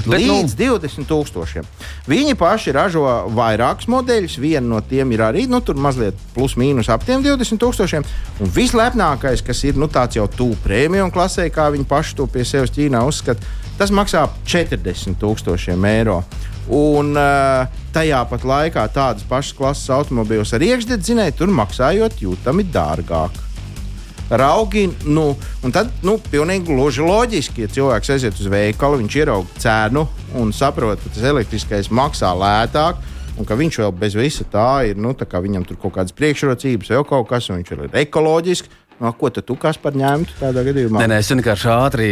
Līdz 0.09 0.55
nu... 0.57 0.79
20 0.79 1.09
tūkstošiem. 1.09 1.69
Viņi 2.09 2.37
paši 2.39 2.75
ražo 2.77 3.05
vairākus 3.37 3.89
modeļus. 3.93 4.39
Viena 4.41 4.65
no 4.71 4.81
tiem 4.81 5.13
ir 5.13 5.25
arī 5.27 5.47
nu, 5.51 5.61
mazliet 5.77 6.17
plus 6.35 6.57
mīnus 6.61 6.89
ap 6.93 7.05
tiem 7.09 7.25
20 7.25 7.61
tūkstošiem. 7.61 8.07
Un 8.41 8.53
vislepnākais, 8.55 9.45
kas 9.45 9.65
ir 9.69 9.81
nu, 9.81 9.91
tāds 9.93 10.17
jau 10.17 10.29
tuvu 10.33 10.57
prēmiju 10.65 11.11
klasē, 11.13 11.49
kā 11.53 11.69
viņi 11.75 11.89
paši 11.89 12.17
to 12.19 12.29
pie 12.33 12.47
sevis 12.49 12.73
Ķīnā 12.73 13.03
uzskata, 13.09 13.45
tas 13.79 13.93
maksā 13.95 14.25
40 14.49 15.21
tūkstošiem 15.21 15.85
eiro. 15.89 16.23
Un 16.69 17.15
uh, 17.17 17.65
tajā 17.95 18.21
pat 18.29 18.43
laikā 18.45 18.85
tādas 18.93 19.25
pašas 19.29 19.57
klases 19.57 19.93
automobīļus 19.97 20.53
ar 20.57 20.65
iekšdedzinēju 20.67 21.37
tur 21.39 21.53
maksājot 21.57 22.21
jūtami 22.25 22.67
dārgāk 22.73 23.48
raugi. 24.31 24.89
Nu, 25.05 25.31
un 25.65 25.75
tad, 25.75 25.93
nu, 26.07 26.19
pilnīgi 26.31 26.69
gluži 26.69 27.05
loģiski, 27.05 27.65
ja 27.65 27.73
cilvēks 27.73 28.15
aiziet 28.15 28.41
uz 28.41 28.51
veikalu, 28.53 29.03
viņš 29.03 29.21
ierauga 29.21 29.63
cenu 29.63 30.07
un 30.39 30.53
saprot, 30.57 31.01
ka 31.03 31.15
tas 31.15 31.31
elektriskais 31.33 31.93
maksā 31.95 32.35
lētāk. 32.37 33.01
Un 33.39 33.47
ka 33.47 33.55
viņš 33.55 33.77
vēl 33.79 33.93
bez 33.95 34.17
visa 34.19 34.43
tā 34.51 34.89
ir, 34.91 34.99
nu, 34.99 35.13
tā 35.15 35.39
viņam 35.39 35.63
tur 35.69 35.79
kaut 35.79 35.95
kādas 35.95 36.15
priekšrocības, 36.19 36.91
vēl 36.91 37.05
kaut 37.07 37.29
kas, 37.31 37.47
un 37.53 37.61
viņš 37.61 37.75
ir 37.77 38.01
ekoloģisks. 38.01 38.73
No, 38.99 39.13
ko 39.15 39.31
tu 39.31 39.55
kas 39.55 39.79
par 39.79 39.95
ņemtu 39.95 40.41
tādā 40.41 40.65
gadījumā? 40.67 40.99
Nē, 41.05 41.07
nē, 41.13 41.19
es 41.23 41.31
vienkārši 41.31 41.69
ātri 41.71 42.09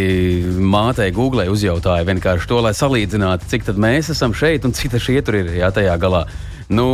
mātei 0.63 1.09
Google 1.15 1.49
uzjautāju 1.51 2.07
vienkārši 2.07 2.47
to, 2.47 2.61
lai 2.63 2.71
salīdzinātu, 2.79 3.49
cik 3.51 3.67
tad 3.67 3.81
mēs 3.83 4.13
esam 4.15 4.35
šeit 4.37 4.69
un 4.69 4.75
cik 4.77 4.95
tas 4.95 5.03
šie 5.03 5.19
tur 5.27 5.41
ir 5.41 5.51
jā, 5.59 5.73
tajā 5.75 5.97
galā. 5.99 6.23
Nu, 6.71 6.87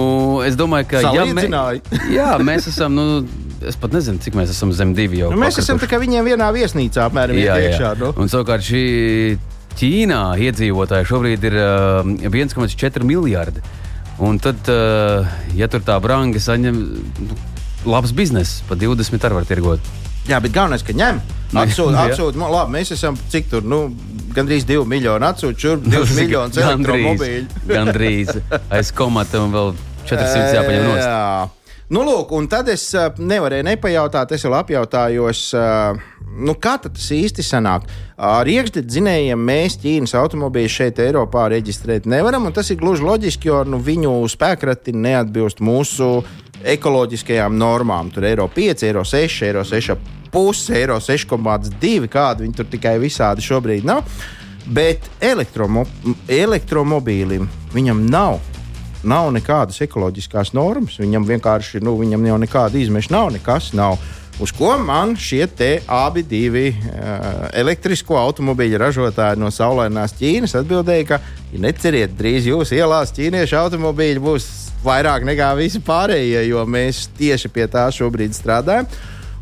es 0.45 0.57
domāju, 0.57 0.89
ka 0.91 1.05
ja 1.17 1.27
mē, 1.29 1.45
jā, 2.19 2.33
mēs 2.45 2.69
esam. 2.73 2.97
Nu, 2.97 3.05
es 3.69 3.77
pat 3.81 3.93
nezinu, 3.97 4.21
cik 4.21 4.37
mēs 4.37 4.53
esam 4.53 4.73
zem 4.77 4.93
divi 4.97 5.21
jau. 5.23 5.31
Nu, 5.33 5.41
mēs 5.41 5.61
esam 5.61 5.81
kā 5.81 6.01
viņiem 6.01 6.29
vienā 6.33 6.49
viesnīcā, 6.57 7.09
apmēram 7.09 7.41
jā, 7.41 7.57
iekšā. 7.69 7.95
Nu. 8.01 8.13
Un 8.21 8.33
savukārt 8.33 8.65
šī 8.69 8.83
Ķīnā 9.73 10.25
iedzīvotāji 10.45 11.09
šobrīd 11.09 11.47
ir 11.49 11.55
uh, 11.57 12.11
1,4 12.29 13.07
miljardi. 13.09 13.63
Un 14.23 14.37
tad, 14.43 14.69
uh, 14.69 15.29
ja 15.57 15.69
tur 15.73 15.81
tā 15.87 15.97
brangi 16.05 16.43
saņem, 16.43 16.81
nu, 17.25 17.39
labs 17.89 18.15
bizness, 18.17 18.63
pa 18.69 18.79
20 18.79 19.29
arī 19.29 19.41
var 19.41 19.49
tirgot. 19.49 19.93
Jā, 20.29 20.39
bet 20.43 20.53
galvenais, 20.55 20.85
ka 20.87 20.95
ņem. 20.95 21.19
Atsūta, 21.53 22.07
atsūta. 22.07 22.39
Nu, 22.39 22.47
labi, 22.53 22.77
mēs 22.77 22.93
esam 22.95 23.17
cik 23.33 23.49
tur, 23.51 23.65
nu, 23.67 23.81
gandrīz 24.37 24.65
2 24.69 24.85
miljoni 24.89 25.27
atsūta, 25.29 25.59
šurp 25.65 25.89
2 25.89 26.05
miljonus 26.21 26.61
elektromobīļu. 26.63 27.65
gandrīz 27.77 28.37
aiz 28.71 28.93
komata 28.97 29.43
un 29.43 29.53
vēl 29.57 29.75
400 30.07 30.55
jāpaņem 30.61 30.87
no. 30.87 30.95
Jā. 31.01 31.19
Nu, 31.93 32.01
lūk, 32.07 32.31
un 32.33 32.47
tad 32.49 32.71
es 32.73 32.87
nevarēju 33.21 33.67
nepajautāt, 33.67 34.31
es 34.33 34.47
vēl 34.47 34.55
apjautājos, 34.63 35.43
nu, 36.41 36.55
kā 36.57 36.79
tas 36.81 37.09
īsti 37.13 37.45
sanāk. 37.45 37.85
Ar 38.17 38.49
iekšdedzinējiem 38.49 39.43
mēs 39.51 39.77
Ķīnas 39.83 40.15
automobīļus 40.17 40.79
šeit, 40.79 41.03
Eiropā, 41.05 41.51
reģistrēt 41.53 42.09
nevaram, 42.09 42.47
un 42.49 42.57
tas 42.57 42.71
ir 42.73 42.81
gluži 42.81 43.05
loģiski, 43.05 43.51
jo 43.51 43.61
nu, 43.69 43.83
viņu 43.83 44.15
spēkrati 44.33 44.95
neatbilst 44.97 45.61
mūsu 45.61 46.23
ekoloģiskajām 46.75 47.57
normām. 47.59 48.11
Tur 48.13 48.27
ir 48.27 48.33
eiro 48.35 48.49
5, 48.53 48.87
eiro 48.89 49.05
6, 49.09 49.43
eiro 49.49 49.65
6,5, 49.67 50.63
eiro 50.79 51.01
6,2, 51.03 52.09
kādi 52.13 52.47
viņi 52.47 52.57
tur 52.59 52.71
tikai 52.73 52.97
visādi 53.03 53.45
šobrīd 53.45 53.89
nav. 53.89 54.07
Bet 54.73 55.09
elektromo, 55.21 55.85
elektromobīlim 56.31 57.49
viņam 57.75 58.07
nav 58.11 58.39
nav 59.03 59.33
nekādas 59.35 59.81
ekoloģiskās 59.83 60.53
normas. 60.55 60.99
Viņam 61.03 61.27
vienkārši 61.27 61.83
nu, 61.83 61.97
viņam 62.01 62.27
jau 62.31 62.41
nekāda 62.43 62.79
izmeša 62.79 63.15
nav, 63.15 63.33
nekas 63.35 63.73
nav. 63.75 63.99
Uz 64.41 64.51
ko 64.57 64.73
man 64.81 65.13
šie 65.19 65.45
abi 65.87 66.23
divi 66.23 66.71
uh, 66.73 67.49
elektrisko 67.53 68.17
automobīļu 68.17 68.81
ražotāji 68.81 69.39
no 69.39 69.51
saulainās 69.53 70.17
Ķīnas 70.19 70.57
atbildēja, 70.63 71.07
ka, 71.07 71.21
ja 71.53 71.61
neceriet, 71.61 72.17
drīz 72.19 72.49
jūsu 72.49 72.79
ielās 72.79 73.13
ķīniešu 73.13 73.59
automobīļi 73.61 74.23
būs 74.25 74.72
vairāk 74.85 75.27
nekā 75.27 75.53
visi 75.59 75.81
pārējie, 75.85 76.47
jo 76.49 76.67
mēs 76.67 77.07
tieši 77.19 77.51
pie 77.53 77.67
tā 77.71 77.89
šobrīd 77.95 78.37
strādājam. 78.37 78.89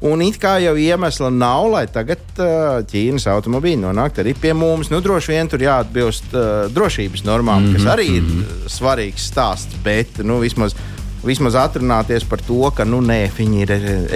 Un 0.01 0.23
it 0.25 0.39
kā 0.41 0.55
jau 0.63 0.73
iemesla 0.81 1.29
nav, 1.29 1.67
lai 1.75 1.83
tagad 1.93 2.23
uh, 2.41 2.79
Ķīnas 2.89 3.27
automobīļi 3.29 3.83
nonāktu 3.83 4.23
arī 4.23 4.33
pie 4.33 4.55
mums. 4.57 4.89
Nu, 4.89 5.03
droši 5.05 5.35
vien 5.35 5.51
tur 5.53 5.61
jāatbilst 5.61 6.33
uh, 6.33 6.47
drošības 6.73 7.27
normām, 7.27 7.61
mm 7.61 7.67
-hmm, 7.67 7.75
kas 7.77 7.83
mhm, 7.83 7.93
arī 7.93 8.09
mm 8.09 8.15
-hmm. 8.15 8.17
ir 8.17 8.47
mhm. 8.47 8.71
svarīgs 8.77 9.29
stāsts. 9.29 9.77
Bet 9.85 10.25
nu, 10.25 10.39
vismaz, 10.41 10.75
vismaz 11.25 11.55
atrunāties 11.55 12.25
par 12.25 12.41
to, 12.41 12.71
ka 12.71 12.85
nu, 12.85 13.01
nē, 13.01 13.31
viņi 13.39 13.61
ir 13.63 13.73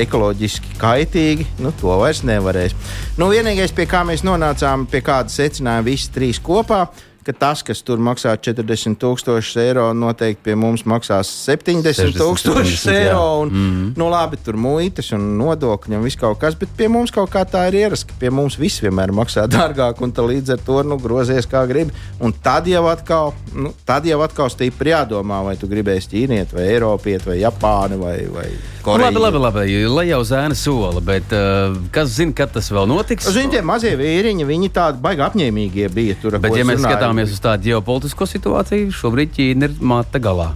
ekoloģiski 0.07 0.79
kaitīgi, 0.81 1.47
nu, 1.59 1.73
to 1.81 1.99
vairs 2.01 2.23
nevarēs. 2.23 2.73
Nu, 3.19 3.29
vienīgais, 3.29 3.73
pie 3.75 3.87
kā 3.87 4.05
mēs 4.05 4.25
nonācām, 4.25 4.87
pie 4.87 5.01
kāda 5.01 5.29
secinājuma 5.29 5.85
visi 5.85 6.11
trīs 6.15 6.41
kopā, 6.41 6.81
ir 6.83 7.14
ka 7.25 7.33
tas, 7.33 7.63
kas 7.65 7.81
tur 7.85 8.01
maksā 8.03 8.35
40,000 8.37 9.63
eiro, 9.63 9.87
noteikti 9.97 10.43
pie 10.45 10.57
mums 10.59 10.85
maksās 10.89 11.31
70,000 11.47 12.93
eiro. 12.93 13.23
Un, 13.41 13.49
mm 13.49 13.71
-hmm. 13.71 13.93
nu, 13.97 14.09
labi, 14.11 14.37
tur 14.45 14.57
muitas 14.57 15.13
un 15.13 15.25
nodokļi 15.39 15.97
un 15.97 16.05
viss 16.05 16.21
kaut 16.21 16.39
kas, 16.39 16.59
bet 16.59 16.69
pie 16.77 16.89
mums 16.89 17.11
kaut 17.11 17.31
kā 17.31 17.45
tā 17.45 17.67
ir 17.69 17.81
ierasts, 17.85 18.05
ka 18.05 18.15
pie 18.19 18.31
mums 18.31 18.59
viss 18.59 18.83
vienmēr 18.83 19.13
maksā 19.13 19.47
dārgāk, 19.57 20.03
un 20.03 20.13
līdz 20.13 20.53
ar 20.53 20.61
to 20.67 20.83
nu, 20.83 20.99
grozies 20.99 21.47
kā 21.47 21.67
gribi. 21.67 21.93
Un 22.21 22.33
tad 22.33 22.67
jau 22.67 22.87
atkal, 22.87 23.33
nu, 23.55 23.73
tad 23.85 24.07
jau 24.07 24.21
atkal 24.21 24.51
stipri 24.51 24.91
jādomā, 24.91 25.45
vai 25.45 25.57
tu 25.57 25.67
gribēsi 25.67 26.11
ķīniet, 26.13 26.53
vai 26.53 26.69
Eiropiet, 26.75 27.27
vai 27.27 27.41
Japāni, 27.41 27.99
vai, 28.01 28.19
vai 28.29 28.49
Koreju. 28.85 29.05
Labi, 29.05 29.19
labi, 29.19 29.39
labi, 29.39 29.87
lai 29.89 30.05
jau 30.11 30.21
zēna 30.29 30.57
sola, 30.59 31.01
bet 31.01 31.31
uh, 31.33 31.73
kas 31.93 32.11
zina, 32.19 32.35
kad 32.37 32.51
tas 32.53 32.67
vēl 32.69 32.85
notiks? 32.91 33.31
Zini, 33.33 33.55
tie 33.55 33.63
mazie 33.65 33.95
vīriņi, 33.97 34.45
viņi 34.45 34.69
tādi 34.77 35.01
baigi 35.05 35.25
apņēmīgie 35.25 35.89
bija 35.95 36.17
tur. 36.21 36.37
Bet, 36.37 36.53
ja 36.53 36.67
mēs 36.69 36.83
runājam, 36.83 37.14
skatāmies 37.15 37.31
uz 37.31 37.41
tādu 37.43 37.69
ģeopolitisko 37.69 38.27
situāciju, 38.27 38.91
šobrīd 38.91 39.31
Ķīna 39.37 39.69
ir 39.69 39.75
mata 39.87 40.19
galā. 40.19 40.55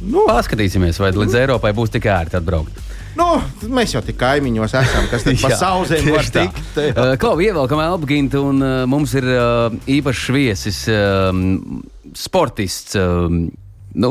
Nu, 0.00 0.24
Paskatīsimies, 0.28 0.96
vai 1.00 1.10
līdz 1.12 1.36
Eiropai 1.42 1.72
būs 1.76 1.92
tik 1.92 2.06
ērti 2.08 2.38
atbraukt. 2.38 2.80
Nu, 3.16 3.26
mēs 3.72 3.92
jau 3.94 4.02
tik 4.04 4.16
kaimiņos 4.20 4.72
esam, 4.76 5.06
kas 5.10 5.24
tur 5.24 5.36
pa 5.44 5.52
sauzēm 5.56 6.08
var 6.12 6.28
tikt. 6.32 6.80
Uh, 6.80 7.12
Klau, 7.20 7.36
ievelkam 7.40 7.80
Elbgintu, 7.84 8.42
un 8.48 8.64
uh, 8.64 8.74
mums 8.88 9.12
ir 9.16 9.28
uh, 9.28 9.72
īpašs 9.88 10.26
viesis, 10.32 10.82
sportists. 12.16 12.96
Nu, 13.96 14.10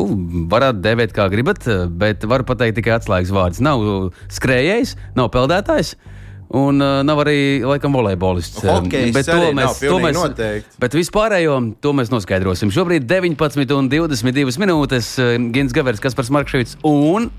varat 0.49 0.81
devēt, 0.81 1.13
kā 1.13 1.27
gribat, 1.29 1.65
bet 1.97 2.25
varu 2.25 2.45
pateikt 2.45 2.79
tikai 2.79 2.97
atslēgas 2.97 3.33
vārdus. 3.33 3.61
Nav 3.65 3.85
skrējējs, 4.33 4.95
nav 5.17 5.29
peldētājs. 5.33 5.93
Uh, 5.93 6.14
Un 6.53 6.81
uh, 6.83 6.99
nav 7.07 7.23
arī, 7.23 7.63
laikam, 7.65 7.95
volejbolists. 7.95 8.61
Okay, 8.61 9.09
bet 9.15 9.25
to 9.25 9.39
mēs, 9.57 9.79
to 9.81 9.97
mēs, 10.03 10.19
noteikti. 10.19 10.77
bet 10.83 10.97
vispārējo 10.97 11.57
to 11.81 11.95
mēs 11.97 12.13
noskaidrosim. 12.13 12.73
Šobrīd 12.75 13.07
19 13.09 13.73
un 13.77 13.89
22 13.89 14.61
minūtes 14.61 15.15
Gins 15.55 15.73
Gavers, 15.75 16.03
Kaspars 16.03 16.29
Markševits 16.35 16.77
un 16.85 17.31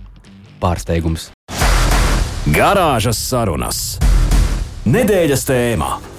pārsteigums. 0.62 1.30
Garāžas 2.50 3.18
sarunas. 3.18 3.86
Nedēļas 4.86 5.48
tēmā. 5.48 6.15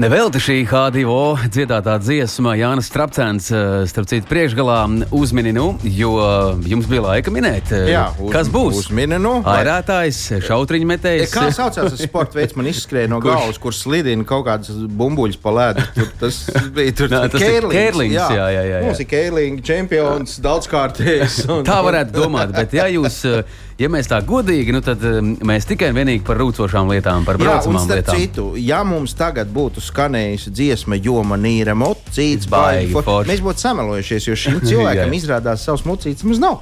Nevelti 0.00 0.40
šī 0.40 0.54
H2O 0.64 1.50
dziedātā 1.52 1.98
dziesma 2.00 2.54
Jānis 2.56 2.86
Strapcēns, 2.88 3.50
eh, 3.52 3.82
starp 3.90 4.06
citu, 4.08 4.24
priekšgalā 4.30 4.78
uzmini, 5.12 5.52
nu, 5.52 5.74
jo 5.84 6.14
jums 6.64 6.88
bija 6.88 7.02
laika 7.04 7.28
minēt, 7.28 7.68
eh, 7.76 7.90
Jā, 7.92 8.06
uz, 8.16 8.32
kas 8.32 8.48
būs. 8.48 8.78
Uzmini, 8.80 9.18
nu, 9.20 9.42
Airētājs, 9.44 10.40
šautriņu 10.46 10.88
metējs. 10.88 11.34
Kā 11.34 11.50
saucās 11.52 11.92
tas 11.92 12.00
sports 12.00 12.34
veids, 12.34 12.56
man 12.56 12.70
izskrēja 12.72 13.10
no 13.12 13.20
galvas, 13.26 13.60
kur 13.60 13.76
slidina 13.76 14.24
kaut 14.24 14.46
kādas 14.46 14.72
bumbuļas 14.88 15.36
pa 15.36 15.52
ledu. 15.58 15.84
Tur, 15.92 16.08
tas 16.22 16.38
bija 16.72 16.96
tur 16.96 17.08
Nā, 17.12 17.26
tas 17.28 17.44
kērlings, 17.44 17.76
kērlings, 17.76 18.16
jā. 18.16 18.28
Jā, 18.30 18.46
jā, 18.56 18.62
jā, 18.64 18.76
jā. 18.78 18.84
Mums 18.86 19.04
ir 19.04 19.10
kērlings, 19.12 19.66
čempions, 19.68 20.38
daudzkārtējs. 20.40 21.42
Un... 21.52 21.66
Tā 21.68 21.82
varētu 21.84 22.16
domāt, 22.16 22.56
bet 22.56 22.72
ja 22.72 22.88
jūs 22.88 23.20
eh, 23.28 23.44
ja 23.80 23.88
mēs 23.92 24.10
tā 24.10 24.20
godīgi, 24.26 24.74
nu, 24.74 24.82
tad 24.84 25.04
um, 25.08 25.32
mēs 25.48 25.68
tikai 25.68 25.90
un 25.92 26.00
vienīgi 26.00 26.24
par 26.26 26.40
rūcošām 26.40 26.90
lietām, 26.92 27.24
par 27.28 27.40
braucamām 27.40 27.86
Jā, 27.86 28.00
lietām. 28.00 28.18
Citu, 28.20 28.48
ja 28.60 28.82
mums 28.86 29.14
tagad 29.18 29.50
būtu 29.54 29.82
skanējusi 29.84 30.52
dziesma, 30.54 30.98
jo 31.00 31.22
man 31.26 31.46
ir 31.48 31.72
emocijas, 31.72 32.48
baigi, 32.50 32.92
for... 32.96 33.28
mēs 33.28 33.42
būtu 33.44 33.64
samelojušies, 33.64 34.28
jo 34.28 34.36
šim 34.44 34.60
cilvēkam 34.68 35.16
izrādās 35.16 35.64
savs 35.66 35.86
mocīts 35.88 36.26
mums 36.26 36.42
nav. 36.42 36.60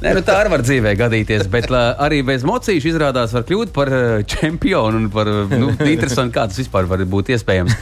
Nē, 0.00 0.14
nu 0.16 0.22
tā 0.26 0.36
arī 0.40 0.50
var 0.52 0.62
dzīvē 0.64 0.92
gadīties, 0.98 1.46
bet 1.52 1.68
la, 1.72 1.82
arī 2.02 2.20
bez 2.26 2.44
mocīšu 2.46 2.90
izrādās 2.92 3.34
var 3.36 3.44
kļūt 3.48 3.72
par 3.74 3.90
uh, 3.94 4.02
čempionu 4.26 5.02
un 5.04 5.08
par 5.12 5.30
nu, 5.50 5.70
interesantu, 5.86 6.34
kā 6.34 6.46
tas 6.50 6.58
vispār 6.60 6.88
var 6.90 7.04
būt 7.10 7.32
iespējams. 7.36 7.76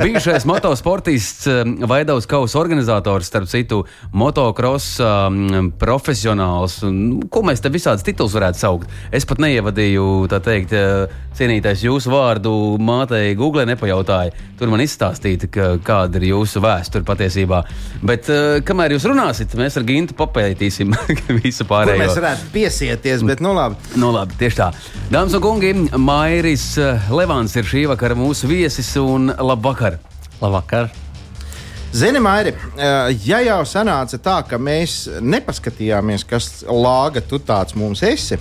Bijušais 0.00 0.46
motosportists, 0.48 1.46
um, 1.52 1.76
Vaidavs 1.90 2.28
Kausa 2.30 2.58
organizators, 2.60 3.30
starp 3.30 3.50
citu, 3.50 3.82
motocross 4.16 4.98
um, 5.04 5.70
profesionāls. 5.78 6.80
Un, 6.88 7.20
ko 7.30 7.44
mēs 7.46 7.62
te 7.62 7.72
visādus 7.72 8.06
titulus 8.06 8.36
varētu 8.38 8.62
saukt? 8.62 8.98
Es 9.14 9.28
pat 9.28 9.42
neievadīju, 9.42 10.08
tā 10.32 10.42
teikt, 10.44 10.74
cienītais 11.38 11.84
jūsu 11.86 12.10
vārdu 12.12 12.52
mātei 12.82 13.36
Google 13.38 13.66
nepajautāju. 13.68 14.34
Tur 14.58 14.72
man 14.72 14.82
izstāstīt, 14.82 15.46
ka, 15.54 15.76
kāda 15.84 16.18
ir 16.18 16.30
jūsu 16.32 16.62
vēsture 16.64 17.06
patiesībā. 17.06 17.62
Bet 18.02 18.26
kamēr 18.66 18.96
jūs 18.96 19.06
runāsiet, 19.06 19.54
mēs 19.58 19.78
ar 19.78 19.86
Gintu 19.88 20.16
papētīsim. 20.18 20.96
visu 21.44 21.66
pārējo. 21.68 21.96
Kur 21.96 22.04
mēs 22.04 22.18
varētu 22.18 22.52
piesieties, 22.54 23.24
bet 23.26 23.42
nu 23.44 23.52
labi. 23.56 23.78
Nu, 24.00 24.12
labi, 24.14 24.36
tieši 24.40 24.60
tā. 24.60 24.70
Dāmas 25.12 25.36
un 25.36 25.44
kungi, 25.44 25.74
Mairis 25.98 26.70
eh, 26.80 27.10
Levants 27.14 27.56
ir 27.58 27.68
šī 27.68 27.86
vakara 27.92 28.16
mūsu 28.18 28.50
viesis 28.50 28.94
un 29.02 29.32
labvakar. 29.32 29.98
Labvakar! 30.42 30.90
Zini, 31.92 32.20
Mairi, 32.20 32.52
eh, 32.52 33.14
ja 33.24 33.40
jau 33.40 33.62
sanāca 33.64 34.18
tā, 34.20 34.38
ka 34.44 34.58
mēs 34.60 35.06
nepaskatījāmies, 35.24 36.26
kas 36.28 36.50
lāga 36.68 37.22
tu 37.24 37.40
tāds 37.40 37.72
mums 37.78 38.02
esi, 38.04 38.36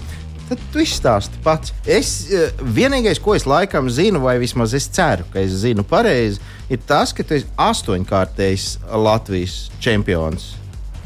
tad 0.50 0.60
tu 0.74 0.84
izstāsti 0.84 1.39
pats. 1.46 1.72
Es 1.88 2.12
eh, 2.27 2.51
vienīgais, 2.60 3.22
ko 3.24 3.38
es 3.38 3.48
laikam 3.48 3.88
zinu, 3.91 4.20
vai 4.24 4.36
vismaz 4.44 4.75
es 4.75 4.89
ceru, 4.91 5.27
ka 5.32 5.39
es 5.44 5.56
zinu 5.63 5.88
pareizi, 5.88 6.44
ir 6.67 6.84
tas, 6.88 7.15
ka 7.15 7.24
tu 7.24 7.39
esi 7.39 7.48
astoņkārtējs 7.70 8.70
Latvijas 9.08 9.60
čempions. 9.84 10.51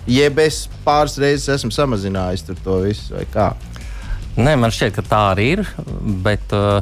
Jeb 0.09 0.39
es 0.41 0.63
pāris 0.85 1.19
reizes 1.21 1.49
esmu 1.59 1.69
samazinājis 1.75 2.47
to 2.63 2.79
visu, 2.85 3.13
vai 3.13 3.27
kā? 3.29 3.51
Nē, 4.39 4.55
man 4.57 4.71
šķiet, 4.73 4.95
ka 4.95 5.03
tā 5.05 5.21
arī 5.33 5.47
ir. 5.57 5.63
Bet, 6.23 6.53
uh, 6.55 6.79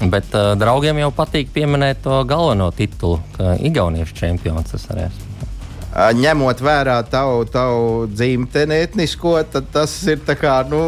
bet 0.00 0.34
uh, 0.34 0.52
draugiem 0.58 0.98
jau 1.02 1.10
patīk 1.14 1.52
pieminēt 1.54 2.02
to 2.06 2.22
galveno 2.28 2.70
titulu, 2.74 3.20
ka 3.36 3.54
Igaunijas 3.60 4.14
čempions 4.16 4.72
tas 4.72 4.88
arī 4.92 5.06
esmu. 5.10 5.26
Ņemot 5.90 6.60
vērā 6.62 7.00
tavu, 7.10 7.42
tavu 7.50 8.04
dzimteni 8.06 8.76
etnisko, 8.84 9.34
tad 9.50 9.72
tas 9.74 9.94
ir 10.06 10.20
tā 10.22 10.36
kā. 10.38 10.60
Nu, 10.70 10.84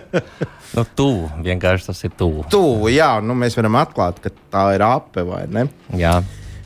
nu, 0.76 0.84
tuvu, 0.98 1.28
vienkārši 1.46 1.88
tas 1.92 2.02
ir 2.08 2.16
tuvu. 2.18 2.42
Tuvu, 2.50 2.90
jā, 2.90 3.12
nu, 3.22 3.36
mēs 3.38 3.54
varam 3.58 3.78
atklāt, 3.78 4.18
ka 4.22 4.34
tā 4.52 4.66
ir 4.74 4.82
ape 4.86 5.22
vai 5.26 5.44
ne? 5.50 5.68
Jā, 5.94 6.18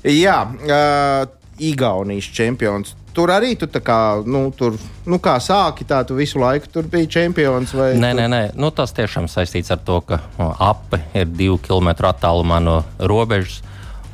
jā 0.09 0.39
uh, 0.49 1.29
Igaunijas 1.61 2.31
čempions 2.33 2.95
tur 3.15 3.33
arī 3.35 3.55
tu 3.59 3.69
kā, 3.69 4.01
nu, 4.27 4.49
tur, 4.57 4.77
nu, 5.07 5.19
kā 5.23 5.37
sāki, 5.43 5.87
tā 5.89 6.03
tu 6.07 6.17
visu 6.19 6.41
laiku 6.41 6.71
tur 6.73 6.89
biji 6.91 7.11
čempions? 7.17 7.75
Nē, 7.75 8.13
nē, 8.17 8.27
nē. 8.31 8.43
Nu, 8.61 8.71
tas 8.75 8.95
tiešām 8.97 9.29
saistīts 9.31 9.73
ar 9.75 9.83
to, 9.85 10.01
ka 10.07 10.21
nu, 10.39 10.51
ape 10.59 11.03
ir 11.15 11.29
divu 11.29 11.59
kilometru 11.63 12.11
attālumā 12.11 12.61
no 12.65 12.81
robežas. 12.99 13.61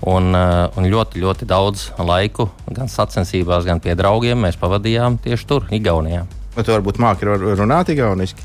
Un, 0.07 0.29
uh, 0.37 0.69
un 0.77 0.85
ļoti, 0.93 1.23
ļoti 1.23 1.47
daudz 1.49 1.87
laiku, 1.97 2.51
gan 2.69 2.91
sacensībās, 2.93 3.65
gan 3.65 3.81
pie 3.81 3.95
draugiem, 3.97 4.37
mēs 4.45 4.59
pavadījām 4.61 5.17
tieši 5.25 5.49
tur, 5.49 5.65
Igaunijā. 5.73 6.27
Vai 6.53 6.65
tu 6.65 6.75
varbūt 6.75 7.01
māki 7.01 7.27
runāt 7.29 7.89
igauniski? 7.93 8.45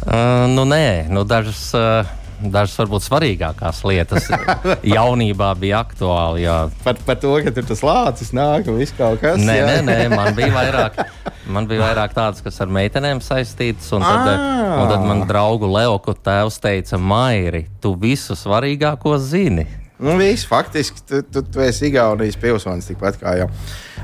Uh, 0.00 0.46
nu, 0.54 0.62
nē, 0.70 1.10
nu, 1.10 1.26
dažas. 1.28 1.66
Uh, 1.74 2.19
dažas 2.40 2.78
varbūt 2.80 3.04
svarīgākās 3.04 3.82
lietas 3.88 4.28
jaunībā 4.96 5.50
bija 5.60 5.82
aktuāli. 5.84 6.44
Jā. 6.46 6.56
Par, 6.84 7.00
par 7.06 7.18
to, 7.20 7.34
ka 7.44 7.52
tur 7.54 7.66
tas 7.68 7.82
lācis 7.84 8.32
nāk 8.36 8.70
un 8.70 8.80
viss 8.80 8.96
kaut 8.96 9.20
kas. 9.22 9.40
Nē, 9.40 9.58
jā. 9.60 9.66
nē, 9.68 9.82
nē, 9.88 9.98
man 10.14 10.32
bija 10.38 10.52
vairāk. 10.54 11.02
Man 11.50 11.66
bija 11.70 11.82
vairāk 11.88 12.14
tādas, 12.16 12.42
kas 12.44 12.60
ar 12.62 12.70
meitenēm 12.72 13.22
saistītas. 13.24 13.90
Un 13.96 14.06
tad, 14.06 14.30
un 14.38 14.88
tad 14.92 15.04
man 15.04 15.26
draugu 15.28 15.68
Leoku 15.70 16.14
tēvs 16.14 16.60
teica, 16.62 17.00
Mairi, 17.00 17.66
tu 17.82 17.94
visu 17.98 18.38
svarīgāko 18.38 19.18
zini. 19.20 19.66
Nu, 20.00 20.14
viss 20.16 20.46
faktiski, 20.48 21.02
tu, 21.08 21.20
tu, 21.22 21.42
tu 21.44 21.60
esi 21.60 21.90
Igaunijas 21.90 22.38
pilsonis 22.40 22.86
tikpat 22.88 23.18
kā 23.20 23.34
jau. 23.36 23.50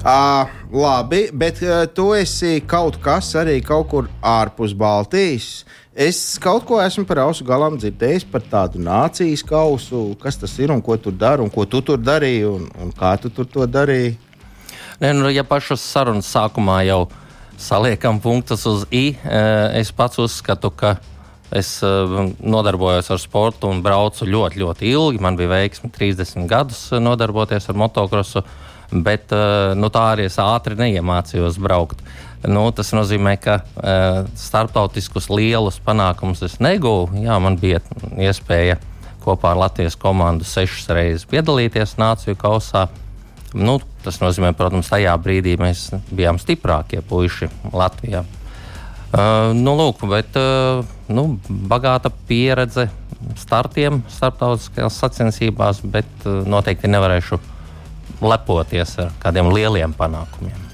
Uh, 0.03 0.51
labi, 0.77 1.23
bet 1.33 1.63
uh, 1.65 1.87
tu 1.89 2.11
esi 2.13 2.59
kaut 2.69 2.99
kas 3.01 3.31
arī 3.41 3.63
kaut 3.65 3.89
kur 3.95 4.11
ārpus 4.21 4.77
Baltijas. 4.77 5.65
Es 5.97 6.37
kaut 6.37 6.67
ko 6.69 6.77
esmu 6.77 7.07
par 7.09 7.23
ausu 7.23 7.45
galam 7.49 7.79
dzirdējis 7.81 8.27
par 8.29 8.43
tādu 8.45 8.77
nācijas 8.85 9.41
kausu, 9.49 10.11
kas 10.21 10.37
tas 10.37 10.53
ir 10.61 10.69
un 10.69 10.83
ko 10.85 10.93
tur 11.01 11.15
dara, 11.17 11.41
un 11.41 11.49
ko 11.49 11.65
tu 11.65 11.81
tur 11.81 11.97
darīji, 11.97 12.43
un, 12.45 12.67
un 12.85 12.91
kā 12.93 13.15
tu 13.17 13.31
tur 13.33 13.49
to 13.49 13.65
darīji. 13.65 14.11
Nē, 15.01 15.15
nu, 15.17 15.31
ja 15.33 15.41
pašas 15.49 15.81
sarunas 15.81 16.29
sākumā 16.29 16.83
jau 16.85 17.07
saliekam 17.57 18.21
punktus 18.21 18.67
uz 18.69 18.85
i, 18.93 19.15
eh, 19.17 19.81
es 19.81 19.89
pats 19.89 20.21
uzskatu, 20.21 20.69
ka 20.77 20.99
es 21.49 21.79
eh, 21.81 22.21
nodarbojos 22.45 23.09
ar 23.17 23.23
sportu 23.23 23.73
un 23.73 23.81
braucu 23.81 24.29
ļoti, 24.29 24.61
ļoti 24.67 24.93
ilgi. 24.93 25.25
Man 25.25 25.41
bija 25.41 25.55
veiksmi 25.55 25.89
30 25.97 26.45
gadus 26.53 26.91
nodarboties 26.93 27.73
ar 27.73 27.81
motocrossu, 27.87 28.45
bet 28.93 29.33
nu, 29.81 29.89
tā 29.89 30.05
arī 30.13 30.29
es 30.29 30.37
ātri 30.45 30.77
neiemācījos 30.77 31.57
braukt. 31.57 32.05
Nu, 32.45 32.67
tas 32.77 32.93
nozīmē, 32.93 33.37
ka 33.41 33.61
uh, 33.63 34.27
starptautiskus 34.37 35.31
lielus 35.33 35.81
panākumus 35.83 36.45
es 36.47 36.59
negūstu. 36.61 37.23
Jā, 37.25 37.39
man 37.43 37.57
bija 37.61 37.81
iespēja 38.21 38.77
kopā 39.25 39.55
ar 39.55 39.63
Latvijas 39.65 39.97
komandu 39.99 40.47
sešas 40.47 40.91
reizes 40.95 41.27
piedalīties 41.31 41.97
Nāciju 41.99 42.37
kausā. 42.39 42.87
Nu, 43.57 43.79
tas 44.05 44.21
nozīmē, 44.21 44.53
protams, 44.59 44.91
tajā 44.93 45.15
brīdī 45.23 45.57
mēs 45.59 45.89
bijām 46.13 46.39
stiprākie 46.43 47.01
puiši 47.03 47.49
Latvijā. 47.73 48.23
Uh, 49.07 49.55
nu, 49.57 49.73
lūk, 49.79 50.05
bet 50.11 50.37
uh, 50.37 50.85
nu, 51.09 51.39
bagāta 51.49 52.13
pieredze 52.29 52.89
startiem 53.39 54.03
starptautiskajās 54.13 55.01
sacensībās, 55.01 55.81
bet 55.81 56.29
uh, 56.29 56.43
noteikti 56.45 56.91
nevarēšu 56.91 57.41
lepoties 58.21 58.99
ar 59.03 59.15
kādiem 59.23 59.51
lieliem 59.55 59.97
panākumiem. 59.97 60.66